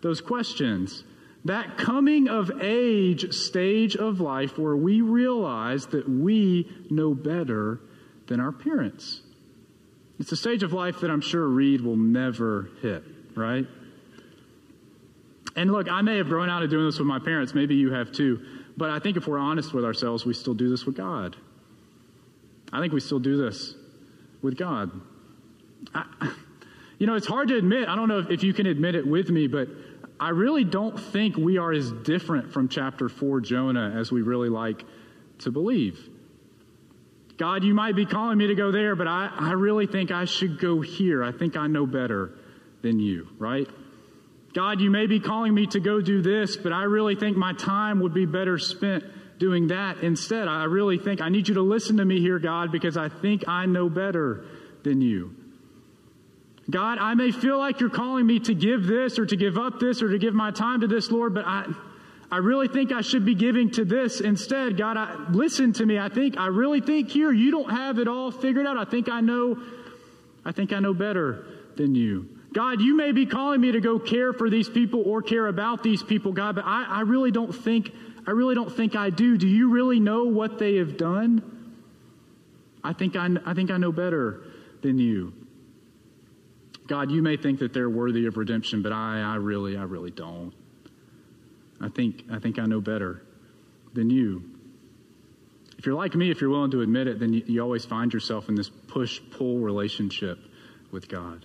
those 0.00 0.20
questions 0.20 1.04
that 1.44 1.76
coming 1.76 2.28
of 2.28 2.50
age 2.62 3.32
stage 3.34 3.96
of 3.96 4.20
life 4.20 4.58
where 4.58 4.76
we 4.76 5.00
realize 5.00 5.86
that 5.86 6.08
we 6.08 6.70
know 6.88 7.14
better 7.14 7.80
than 8.26 8.40
our 8.40 8.52
parents. 8.52 9.22
It's 10.18 10.32
a 10.32 10.36
stage 10.36 10.62
of 10.62 10.72
life 10.72 11.00
that 11.00 11.10
I'm 11.10 11.20
sure 11.20 11.46
Reed 11.46 11.80
will 11.80 11.96
never 11.96 12.70
hit, 12.80 13.02
right? 13.34 13.66
And 15.56 15.70
look, 15.70 15.90
I 15.90 16.02
may 16.02 16.16
have 16.18 16.28
grown 16.28 16.48
out 16.48 16.62
of 16.62 16.70
doing 16.70 16.86
this 16.86 16.98
with 16.98 17.08
my 17.08 17.18
parents. 17.18 17.54
Maybe 17.54 17.74
you 17.74 17.92
have 17.92 18.12
too. 18.12 18.40
But 18.76 18.90
I 18.90 18.98
think 18.98 19.16
if 19.16 19.26
we're 19.26 19.38
honest 19.38 19.74
with 19.74 19.84
ourselves, 19.84 20.24
we 20.24 20.34
still 20.34 20.54
do 20.54 20.68
this 20.68 20.86
with 20.86 20.96
God. 20.96 21.36
I 22.72 22.80
think 22.80 22.92
we 22.92 23.00
still 23.00 23.18
do 23.18 23.36
this 23.36 23.74
with 24.40 24.56
God. 24.56 24.90
I, 25.94 26.04
you 26.98 27.06
know, 27.06 27.14
it's 27.14 27.26
hard 27.26 27.48
to 27.48 27.56
admit. 27.56 27.88
I 27.88 27.96
don't 27.96 28.08
know 28.08 28.20
if, 28.20 28.30
if 28.30 28.44
you 28.44 28.54
can 28.54 28.66
admit 28.66 28.94
it 28.94 29.06
with 29.06 29.28
me, 29.28 29.46
but 29.46 29.68
I 30.18 30.30
really 30.30 30.64
don't 30.64 30.98
think 30.98 31.36
we 31.36 31.58
are 31.58 31.72
as 31.72 31.90
different 31.90 32.52
from 32.52 32.68
chapter 32.68 33.08
4 33.08 33.40
Jonah 33.40 33.92
as 33.98 34.12
we 34.12 34.22
really 34.22 34.48
like 34.48 34.84
to 35.40 35.50
believe. 35.50 36.08
God, 37.42 37.64
you 37.64 37.74
might 37.74 37.96
be 37.96 38.06
calling 38.06 38.38
me 38.38 38.46
to 38.46 38.54
go 38.54 38.70
there, 38.70 38.94
but 38.94 39.08
I, 39.08 39.28
I 39.36 39.50
really 39.54 39.88
think 39.88 40.12
I 40.12 40.26
should 40.26 40.60
go 40.60 40.80
here. 40.80 41.24
I 41.24 41.32
think 41.32 41.56
I 41.56 41.66
know 41.66 41.86
better 41.86 42.38
than 42.82 43.00
you, 43.00 43.26
right? 43.36 43.66
God, 44.54 44.80
you 44.80 44.92
may 44.92 45.08
be 45.08 45.18
calling 45.18 45.52
me 45.52 45.66
to 45.66 45.80
go 45.80 46.00
do 46.00 46.22
this, 46.22 46.56
but 46.56 46.72
I 46.72 46.84
really 46.84 47.16
think 47.16 47.36
my 47.36 47.52
time 47.52 47.98
would 47.98 48.14
be 48.14 48.26
better 48.26 48.58
spent 48.58 49.02
doing 49.40 49.66
that 49.66 50.04
instead. 50.04 50.46
I 50.46 50.66
really 50.66 50.98
think 50.98 51.20
I 51.20 51.30
need 51.30 51.48
you 51.48 51.54
to 51.54 51.62
listen 51.62 51.96
to 51.96 52.04
me 52.04 52.20
here, 52.20 52.38
God, 52.38 52.70
because 52.70 52.96
I 52.96 53.08
think 53.08 53.48
I 53.48 53.66
know 53.66 53.88
better 53.88 54.44
than 54.84 55.00
you. 55.00 55.34
God, 56.70 56.98
I 56.98 57.14
may 57.14 57.32
feel 57.32 57.58
like 57.58 57.80
you're 57.80 57.90
calling 57.90 58.24
me 58.24 58.38
to 58.38 58.54
give 58.54 58.86
this 58.86 59.18
or 59.18 59.26
to 59.26 59.34
give 59.34 59.58
up 59.58 59.80
this 59.80 60.00
or 60.00 60.10
to 60.10 60.18
give 60.18 60.32
my 60.32 60.52
time 60.52 60.82
to 60.82 60.86
this, 60.86 61.10
Lord, 61.10 61.34
but 61.34 61.44
I, 61.44 61.66
I 62.32 62.38
really 62.38 62.66
think 62.66 62.92
I 62.92 63.02
should 63.02 63.26
be 63.26 63.34
giving 63.34 63.70
to 63.72 63.84
this 63.84 64.22
instead. 64.22 64.78
God, 64.78 64.96
I, 64.96 65.26
listen 65.32 65.74
to 65.74 65.84
me. 65.84 65.98
I 65.98 66.08
think, 66.08 66.38
I 66.38 66.46
really 66.46 66.80
think 66.80 67.10
here 67.10 67.30
you 67.30 67.50
don't 67.50 67.68
have 67.68 67.98
it 67.98 68.08
all 68.08 68.30
figured 68.30 68.66
out. 68.66 68.78
I 68.78 68.86
think 68.86 69.10
I 69.10 69.20
know, 69.20 69.62
I 70.42 70.52
think 70.52 70.72
I 70.72 70.78
know 70.78 70.94
better 70.94 71.44
than 71.76 71.94
you. 71.94 72.30
God, 72.54 72.80
you 72.80 72.96
may 72.96 73.12
be 73.12 73.26
calling 73.26 73.60
me 73.60 73.72
to 73.72 73.80
go 73.80 73.98
care 73.98 74.32
for 74.32 74.48
these 74.48 74.66
people 74.66 75.02
or 75.04 75.20
care 75.20 75.46
about 75.46 75.82
these 75.82 76.02
people, 76.02 76.32
God, 76.32 76.54
but 76.54 76.64
I, 76.64 76.86
I 76.88 77.00
really 77.02 77.30
don't 77.30 77.54
think, 77.54 77.92
I 78.26 78.30
really 78.30 78.54
don't 78.54 78.74
think 78.74 78.96
I 78.96 79.10
do. 79.10 79.36
Do 79.36 79.46
you 79.46 79.70
really 79.70 80.00
know 80.00 80.24
what 80.24 80.58
they 80.58 80.76
have 80.76 80.96
done? 80.96 81.76
I 82.82 82.94
think 82.94 83.14
I, 83.14 83.28
I 83.44 83.52
think 83.52 83.70
I 83.70 83.76
know 83.76 83.92
better 83.92 84.42
than 84.80 84.96
you. 84.96 85.34
God, 86.86 87.10
you 87.10 87.20
may 87.20 87.36
think 87.36 87.58
that 87.58 87.74
they're 87.74 87.90
worthy 87.90 88.24
of 88.24 88.38
redemption, 88.38 88.80
but 88.80 88.92
I, 88.92 89.20
I 89.20 89.34
really, 89.34 89.76
I 89.76 89.82
really 89.82 90.10
don't. 90.10 90.54
I 91.82 91.88
think, 91.88 92.24
I 92.30 92.38
think 92.38 92.58
I 92.58 92.66
know 92.66 92.80
better 92.80 93.22
than 93.92 94.08
you. 94.08 94.42
If 95.78 95.86
you're 95.86 95.96
like 95.96 96.14
me, 96.14 96.30
if 96.30 96.40
you're 96.40 96.50
willing 96.50 96.70
to 96.70 96.80
admit 96.80 97.08
it, 97.08 97.18
then 97.18 97.32
you, 97.32 97.42
you 97.46 97.60
always 97.60 97.84
find 97.84 98.12
yourself 98.12 98.48
in 98.48 98.54
this 98.54 98.70
push 98.70 99.20
pull 99.32 99.58
relationship 99.58 100.38
with 100.92 101.08
God. 101.08 101.44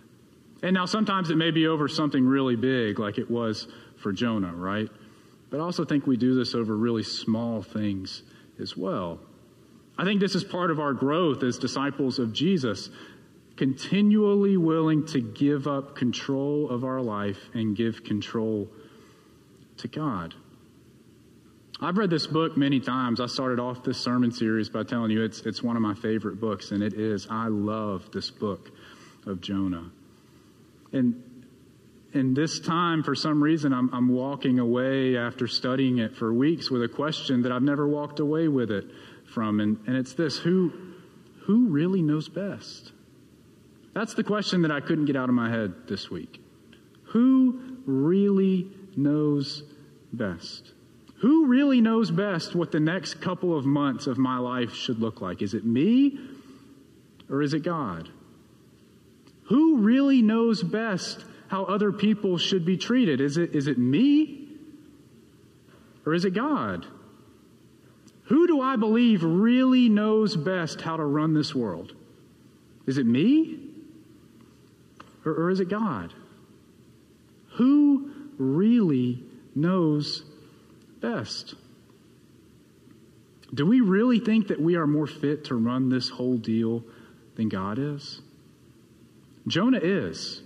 And 0.62 0.74
now 0.74 0.86
sometimes 0.86 1.30
it 1.30 1.38
may 1.38 1.52
be 1.52 1.68
over 1.68 1.88
something 1.88 2.26
really 2.26 2.56
big, 2.56 3.00
like 3.00 3.18
it 3.18 3.30
was 3.30 3.68
for 3.98 4.12
Jonah, 4.12 4.54
right? 4.54 4.90
But 5.50 5.60
I 5.60 5.64
also 5.64 5.86
think 5.86 6.06
we 6.06 6.18
do 6.18 6.36
this 6.36 6.54
over 6.54 6.76
really 6.76 7.04
small 7.04 7.62
things 7.62 8.24
as 8.60 8.76
well. 8.76 9.20
I 9.98 10.04
think 10.04 10.20
this 10.20 10.36
is 10.36 10.44
part 10.44 10.70
of 10.70 10.80
our 10.80 10.94
growth 10.94 11.42
as 11.44 11.58
disciples 11.58 12.20
of 12.20 12.34
Jesus 12.34 12.90
continually 13.56 14.56
willing 14.56 15.06
to 15.08 15.20
give 15.20 15.68
up 15.68 15.96
control 15.96 16.70
of 16.70 16.84
our 16.84 17.02
life 17.02 17.40
and 17.56 17.76
give 17.76 18.04
control 18.04 18.70
to 19.80 19.88
God. 19.88 20.34
I've 21.80 21.98
read 21.98 22.10
this 22.10 22.26
book 22.26 22.58
many 22.58 22.80
times. 22.80 23.22
I 23.22 23.28
started 23.28 23.60
off 23.60 23.84
this 23.84 24.00
sermon 24.00 24.32
series 24.32 24.68
by 24.70 24.84
telling 24.84 25.12
you 25.12 25.24
it's, 25.24 25.42
it's 25.42 25.62
one 25.62 25.76
of 25.76 25.82
my 25.82 25.94
favorite 25.94 26.40
books, 26.40 26.72
and 26.72 26.82
it 26.82 26.94
is. 26.94 27.28
I 27.30 27.48
love 27.48 28.12
this 28.12 28.32
book 28.32 28.72
of 29.28 29.42
Jonah. 29.42 29.92
And 30.92 31.24
in 32.14 32.34
this 32.34 32.60
time, 32.60 33.04
for 33.04 33.14
some 33.14 33.44
reason, 33.44 33.74
I'm, 33.74 33.94
I'm 33.94 34.10
walking 34.10 34.58
away 34.58 35.18
after 35.18 35.48
studying 35.48 36.00
it 36.00 36.16
for 36.16 36.34
weeks 36.34 36.72
with 36.72 36.82
a 36.82 36.88
question 36.88 37.44
that 37.44 37.52
I've 37.52 37.62
never 37.62 37.88
walked 37.88 38.20
away 38.20 38.48
with 38.48 38.72
it 38.72 38.86
from. 39.32 39.60
And, 39.60 39.78
and 39.86 39.96
it's 39.96 40.14
this 40.14 40.38
who, 40.38 40.74
who 41.42 41.68
really 41.68 42.02
knows 42.02 42.28
best? 42.28 42.92
That's 43.94 44.16
the 44.16 44.24
question 44.24 44.64
that 44.64 44.72
I 44.72 44.80
couldn't 44.80 45.06
get 45.06 45.16
out 45.16 45.30
of 45.30 45.36
my 45.36 45.50
head 45.50 45.88
this 45.88 46.10
week. 46.10 46.42
Who 47.10 47.78
really 47.86 48.72
knows 48.98 49.64
best? 50.12 50.74
Who 51.20 51.48
really 51.48 51.82
knows 51.82 52.12
best 52.12 52.56
what 52.56 52.72
the 52.72 52.80
next 52.80 53.16
couple 53.22 53.58
of 53.58 53.66
months 53.66 54.08
of 54.08 54.18
my 54.18 54.38
life 54.38 54.74
should 54.74 55.00
look 55.00 55.22
like? 55.22 55.42
Is 55.42 55.54
it 55.54 55.66
me 55.66 56.20
or 57.30 57.42
is 57.42 57.54
it 57.54 57.64
God? 57.64 58.10
Who 59.46 59.78
really 59.78 60.22
knows 60.22 60.62
best 60.62 61.24
how 61.48 61.64
other 61.64 61.92
people 61.92 62.38
should 62.38 62.66
be 62.66 62.78
treated? 62.78 63.22
Is 63.22 63.38
it, 63.38 63.56
is 63.56 63.68
it 63.68 63.78
me 63.78 64.48
or 66.06 66.14
is 66.14 66.26
it 66.26 66.34
God? 66.34 66.86
Who 68.26 68.46
do 68.46 68.62
I 68.62 68.76
believe 68.76 69.24
really 69.24 69.90
knows 69.90 70.36
best 70.36 70.82
how 70.82 70.98
to 70.98 71.04
run 71.04 71.34
this 71.34 71.56
world? 71.56 71.94
Is 72.86 72.98
it 72.98 73.06
me 73.06 73.60
or, 75.26 75.32
or 75.32 75.50
is 75.50 75.62
it 75.62 75.70
God? 75.70 76.14
Who 77.54 78.12
really 78.38 79.24
knows 79.56 80.24
best? 81.02 81.56
Do 83.54 83.66
we 83.66 83.82
really 83.82 84.20
think 84.20 84.48
that 84.48 84.62
we 84.62 84.76
are 84.76 84.88
more 84.88 85.08
fit 85.08 85.46
to 85.46 85.56
run 85.56 85.90
this 85.90 86.10
whole 86.10 86.38
deal 86.38 86.84
than 87.36 87.50
God 87.50 87.80
is? 87.80 88.22
Jonah 89.48 89.80
is. 89.82 90.42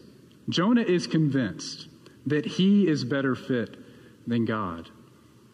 Jonah 0.49 0.83
is 0.83 1.07
convinced 1.07 1.87
that 2.25 2.45
he 2.45 2.87
is 2.87 3.03
better 3.03 3.35
fit 3.35 3.75
than 4.27 4.45
God. 4.45 4.89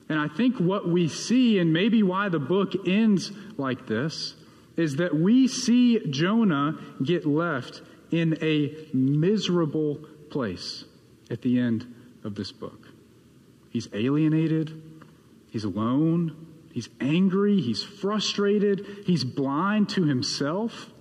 And 0.09 0.19
I 0.19 0.27
think 0.27 0.57
what 0.57 0.87
we 0.89 1.07
see, 1.07 1.59
and 1.59 1.71
maybe 1.71 2.03
why 2.03 2.29
the 2.29 2.39
book 2.39 2.73
ends 2.87 3.31
like 3.57 3.87
this, 3.87 4.35
is 4.75 4.97
that 4.97 5.15
we 5.15 5.47
see 5.47 5.99
Jonah 6.09 6.77
get 7.03 7.25
left 7.25 7.81
in 8.11 8.37
a 8.41 8.75
miserable 8.93 9.95
place 10.29 10.85
at 11.29 11.41
the 11.41 11.59
end 11.59 11.93
of 12.27 12.35
this 12.35 12.51
book. 12.51 12.87
He's 13.71 13.89
alienated, 13.93 14.79
he's 15.49 15.63
alone, 15.63 16.47
he's 16.71 16.89
angry, 17.01 17.59
he's 17.59 17.81
frustrated, 17.81 18.85
he's 19.05 19.23
blind 19.23 19.89
to 19.89 20.03
himself, 20.03 20.91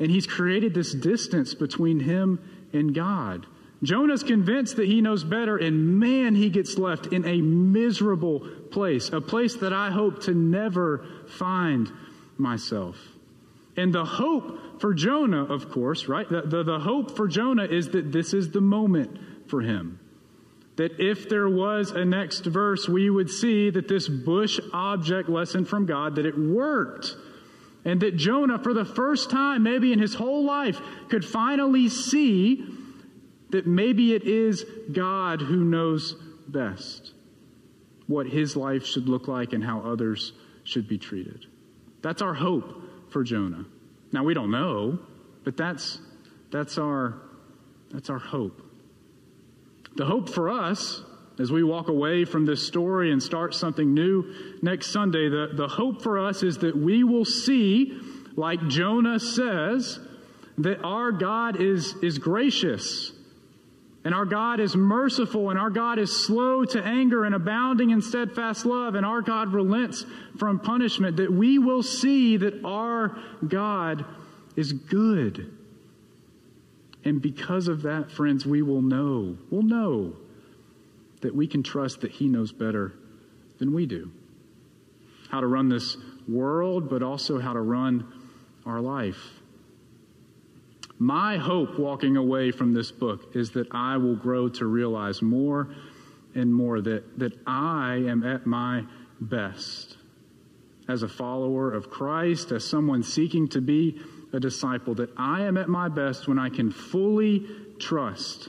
and 0.00 0.10
he's 0.10 0.26
created 0.26 0.74
this 0.74 0.92
distance 0.92 1.54
between 1.54 2.00
him 2.00 2.40
and 2.72 2.92
God. 2.92 3.46
Jonah's 3.82 4.22
convinced 4.22 4.76
that 4.76 4.86
he 4.86 5.00
knows 5.00 5.24
better, 5.24 5.56
and 5.58 6.00
man, 6.00 6.34
he 6.34 6.48
gets 6.48 6.78
left 6.78 7.08
in 7.08 7.24
a 7.26 7.40
miserable 7.40 8.40
place, 8.70 9.10
a 9.10 9.20
place 9.20 9.56
that 9.56 9.72
I 9.72 9.90
hope 9.90 10.22
to 10.22 10.32
never 10.32 11.06
find 11.28 11.92
myself. 12.38 12.96
And 13.76 13.92
the 13.92 14.04
hope 14.04 14.80
for 14.80 14.94
Jonah, 14.94 15.44
of 15.44 15.70
course, 15.70 16.08
right? 16.08 16.28
The, 16.28 16.42
the, 16.42 16.62
the, 16.62 16.78
hope 16.78 17.16
for 17.16 17.28
Jonah 17.28 17.64
is 17.64 17.90
that 17.90 18.12
this 18.12 18.32
is 18.32 18.50
the 18.50 18.60
moment 18.60 19.18
for 19.48 19.60
him. 19.60 19.98
That 20.76 20.98
if 20.98 21.28
there 21.28 21.48
was 21.48 21.92
a 21.92 22.04
next 22.04 22.46
verse, 22.46 22.88
we 22.88 23.08
would 23.08 23.30
see 23.30 23.70
that 23.70 23.86
this 23.86 24.08
bush 24.08 24.58
object 24.72 25.28
lesson 25.28 25.64
from 25.64 25.86
God, 25.86 26.16
that 26.16 26.26
it 26.26 26.36
worked. 26.36 27.14
And 27.84 28.00
that 28.00 28.16
Jonah, 28.16 28.58
for 28.58 28.74
the 28.74 28.84
first 28.84 29.30
time, 29.30 29.62
maybe 29.62 29.92
in 29.92 29.98
his 29.98 30.14
whole 30.14 30.44
life, 30.44 30.80
could 31.08 31.24
finally 31.24 31.88
see 31.88 32.64
that 33.50 33.66
maybe 33.66 34.14
it 34.14 34.24
is 34.24 34.64
God 34.90 35.40
who 35.40 35.64
knows 35.64 36.16
best 36.48 37.12
what 38.06 38.26
his 38.26 38.56
life 38.56 38.84
should 38.84 39.08
look 39.08 39.28
like 39.28 39.52
and 39.52 39.62
how 39.62 39.80
others 39.80 40.32
should 40.64 40.88
be 40.88 40.98
treated. 40.98 41.46
That's 42.02 42.20
our 42.20 42.34
hope 42.34 42.82
for 43.10 43.22
Jonah. 43.22 43.64
Now 44.12 44.24
we 44.24 44.34
don't 44.34 44.50
know, 44.50 44.98
but 45.44 45.56
that's 45.56 46.00
that's 46.50 46.78
our 46.78 47.20
that's 47.90 48.10
our 48.10 48.18
hope. 48.18 48.60
The 49.96 50.04
hope 50.04 50.28
for 50.28 50.50
us 50.50 51.02
as 51.38 51.50
we 51.50 51.62
walk 51.62 51.88
away 51.88 52.24
from 52.24 52.46
this 52.46 52.66
story 52.66 53.10
and 53.12 53.22
start 53.22 53.54
something 53.54 53.92
new 53.92 54.58
next 54.62 54.92
Sunday, 54.92 55.28
the, 55.28 55.50
the 55.52 55.68
hope 55.68 56.02
for 56.02 56.18
us 56.18 56.42
is 56.42 56.58
that 56.58 56.76
we 56.76 57.04
will 57.04 57.24
see, 57.24 57.98
like 58.36 58.66
Jonah 58.68 59.18
says, 59.18 59.98
that 60.58 60.82
our 60.84 61.10
God 61.10 61.60
is, 61.60 61.94
is 62.02 62.18
gracious 62.18 63.12
and 64.04 64.14
our 64.14 64.26
God 64.26 64.60
is 64.60 64.76
merciful, 64.76 65.48
and 65.48 65.58
our 65.58 65.70
God 65.70 65.98
is 65.98 66.26
slow 66.26 66.66
to 66.66 66.84
anger 66.84 67.24
and 67.24 67.34
abounding 67.34 67.88
in 67.88 68.02
steadfast 68.02 68.66
love, 68.66 68.96
and 68.96 69.06
our 69.06 69.22
God 69.22 69.54
relents 69.54 70.04
from 70.38 70.60
punishment, 70.60 71.16
that 71.16 71.32
we 71.32 71.58
will 71.58 71.82
see 71.82 72.36
that 72.36 72.62
our 72.66 73.18
God 73.48 74.04
is 74.56 74.74
good. 74.74 75.56
And 77.04 77.20
because 77.20 77.68
of 77.68 77.82
that, 77.82 78.10
friends, 78.10 78.46
we 78.46 78.62
will 78.62 78.82
know, 78.82 79.36
we'll 79.50 79.62
know 79.62 80.16
that 81.20 81.34
we 81.34 81.46
can 81.46 81.62
trust 81.62 82.00
that 82.00 82.12
He 82.12 82.28
knows 82.28 82.52
better 82.52 82.94
than 83.58 83.74
we 83.74 83.86
do. 83.86 84.10
How 85.30 85.40
to 85.40 85.46
run 85.46 85.68
this 85.68 85.96
world, 86.26 86.88
but 86.88 87.02
also 87.02 87.38
how 87.38 87.52
to 87.52 87.60
run 87.60 88.10
our 88.64 88.80
life. 88.80 89.40
My 90.98 91.36
hope 91.36 91.78
walking 91.78 92.16
away 92.16 92.50
from 92.50 92.72
this 92.72 92.90
book 92.90 93.34
is 93.34 93.50
that 93.50 93.66
I 93.72 93.96
will 93.96 94.16
grow 94.16 94.48
to 94.50 94.66
realize 94.66 95.20
more 95.22 95.74
and 96.34 96.54
more 96.54 96.80
that, 96.80 97.18
that 97.18 97.32
I 97.46 98.04
am 98.06 98.24
at 98.24 98.46
my 98.46 98.84
best 99.20 99.96
as 100.88 101.02
a 101.02 101.08
follower 101.08 101.72
of 101.72 101.90
Christ, 101.90 102.52
as 102.52 102.64
someone 102.64 103.02
seeking 103.02 103.48
to 103.48 103.60
be 103.60 104.00
a 104.34 104.40
disciple, 104.40 104.94
that 104.96 105.10
I 105.16 105.42
am 105.42 105.56
at 105.56 105.68
my 105.68 105.88
best 105.88 106.28
when 106.28 106.38
I 106.38 106.48
can 106.48 106.70
fully 106.70 107.46
trust 107.78 108.48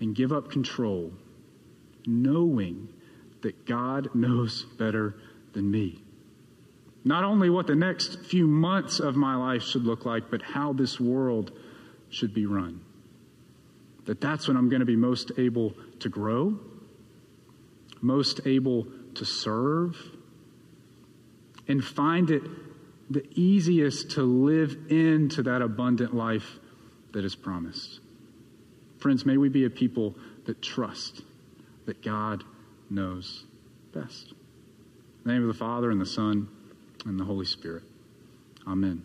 and 0.00 0.14
give 0.14 0.32
up 0.32 0.50
control, 0.50 1.12
knowing 2.06 2.88
that 3.42 3.66
God 3.66 4.14
knows 4.14 4.64
better 4.78 5.16
than 5.52 5.70
me. 5.70 6.02
Not 7.04 7.24
only 7.24 7.48
what 7.48 7.66
the 7.66 7.74
next 7.74 8.20
few 8.24 8.46
months 8.46 9.00
of 9.00 9.16
my 9.16 9.36
life 9.36 9.62
should 9.62 9.84
look 9.84 10.04
like, 10.04 10.30
but 10.30 10.42
how 10.42 10.72
this 10.72 10.98
world 11.00 11.52
should 12.10 12.34
be 12.34 12.46
run. 12.46 12.80
That 14.06 14.20
that's 14.20 14.48
when 14.48 14.56
I'm 14.56 14.68
going 14.68 14.80
to 14.80 14.86
be 14.86 14.96
most 14.96 15.32
able 15.38 15.74
to 16.00 16.08
grow, 16.08 16.58
most 18.00 18.40
able 18.46 18.86
to 19.14 19.24
serve, 19.24 19.96
and 21.66 21.84
find 21.84 22.30
it 22.30 22.42
the 23.10 23.26
easiest 23.34 24.12
to 24.12 24.22
live 24.22 24.76
into 24.90 25.42
that 25.44 25.62
abundant 25.62 26.14
life 26.14 26.58
that 27.12 27.24
is 27.24 27.34
promised. 27.34 28.00
Friends, 28.98 29.24
may 29.24 29.36
we 29.36 29.48
be 29.48 29.64
a 29.64 29.70
people 29.70 30.16
that 30.44 30.60
trust 30.60 31.22
that 31.86 32.02
God 32.02 32.44
knows 32.90 33.44
best. 33.92 34.32
In 34.32 34.36
the 35.24 35.32
name 35.32 35.42
of 35.42 35.48
the 35.48 35.58
Father 35.58 35.90
and 35.90 36.00
the 36.00 36.06
Son 36.06 36.48
and 37.06 37.18
the 37.18 37.24
Holy 37.24 37.46
Spirit. 37.46 37.84
Amen. 38.66 39.04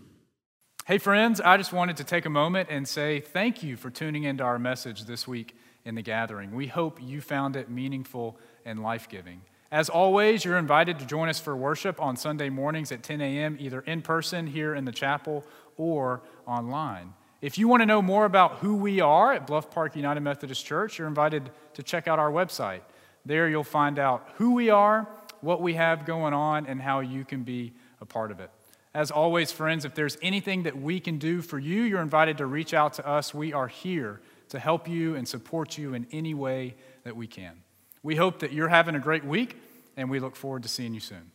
Hey, 0.86 0.98
friends, 0.98 1.40
I 1.40 1.56
just 1.56 1.72
wanted 1.72 1.98
to 1.98 2.04
take 2.04 2.26
a 2.26 2.30
moment 2.30 2.68
and 2.70 2.86
say 2.86 3.22
thank 3.22 3.64
you 3.64 3.78
for 3.78 3.90
tuning 3.90 4.26
into 4.26 4.44
our 4.44 4.60
message 4.60 5.06
this 5.06 5.26
week 5.26 5.56
in 5.86 5.96
the 5.96 6.02
gathering. 6.02 6.54
We 6.54 6.68
hope 6.68 7.02
you 7.02 7.22
found 7.22 7.56
it 7.56 7.70
meaningful 7.70 8.38
and 8.66 8.84
life 8.84 9.08
giving. 9.08 9.42
As 9.74 9.90
always, 9.90 10.46
you're 10.46 10.60
invited 10.60 11.00
to 11.00 11.06
join 11.08 11.30
us 11.30 11.40
for 11.40 11.56
worship 11.56 12.00
on 12.00 12.16
Sunday 12.16 12.48
mornings 12.50 12.92
at 12.92 13.02
10 13.02 13.22
a.m., 13.22 13.58
either 13.60 13.82
in 13.82 14.04
person 14.04 14.46
here 14.46 14.76
in 14.76 14.86
the 14.86 14.92
chapel 14.92 15.44
or 15.78 16.22
online. 16.46 17.16
If 17.42 17.58
you 17.58 17.68
want 17.68 17.82
to 17.82 17.88
know 17.88 18.00
more 18.00 18.26
about 18.26 18.58
who 18.58 18.76
we 18.76 19.02
are 19.02 19.34
at 19.34 19.48
Bluff 19.48 19.72
Park 19.72 19.96
United 19.96 20.22
Methodist 20.22 20.64
Church, 20.64 21.00
you're 21.00 21.08
invited 21.08 21.50
to 21.74 21.82
check 21.82 22.08
out 22.08 22.20
our 22.20 22.30
website. 22.30 22.82
There 23.26 23.50
you'll 23.50 23.64
find 23.64 23.98
out 23.98 24.30
who 24.36 24.54
we 24.54 24.70
are, 24.70 25.08
what 25.42 25.60
we 25.60 25.74
have 25.74 26.06
going 26.06 26.36
on, 26.36 26.68
and 26.68 26.80
how 26.80 27.00
you 27.00 27.26
can 27.26 27.42
be 27.42 27.74
a 28.00 28.06
part 28.06 28.30
of 28.30 28.40
it. 28.40 28.52
As 28.94 29.10
always, 29.10 29.52
friends, 29.52 29.86
if 29.86 29.96
there's 29.96 30.20
anything 30.22 30.62
that 30.64 30.80
we 30.80 31.00
can 31.00 31.18
do 31.18 31.42
for 31.42 31.58
you, 31.58 31.82
you're 31.82 32.00
invited 32.00 32.38
to 32.38 32.46
reach 32.46 32.76
out 32.76 32.94
to 32.94 33.08
us. 33.08 33.34
We 33.34 33.54
are 33.54 33.70
here 33.70 34.22
to 34.50 34.60
help 34.60 34.88
you 34.88 35.16
and 35.16 35.28
support 35.28 35.80
you 35.80 35.96
in 35.96 36.06
any 36.12 36.36
way 36.36 36.76
that 37.06 37.16
we 37.16 37.26
can. 37.26 37.64
We 38.04 38.18
hope 38.18 38.40
that 38.40 38.52
you're 38.52 38.68
having 38.68 38.96
a 38.96 39.00
great 39.00 39.24
week, 39.24 39.56
and 39.98 40.10
we 40.10 40.20
look 40.20 40.36
forward 40.36 40.64
to 40.64 40.70
seeing 40.70 40.94
you 40.94 41.00
soon. 41.00 41.33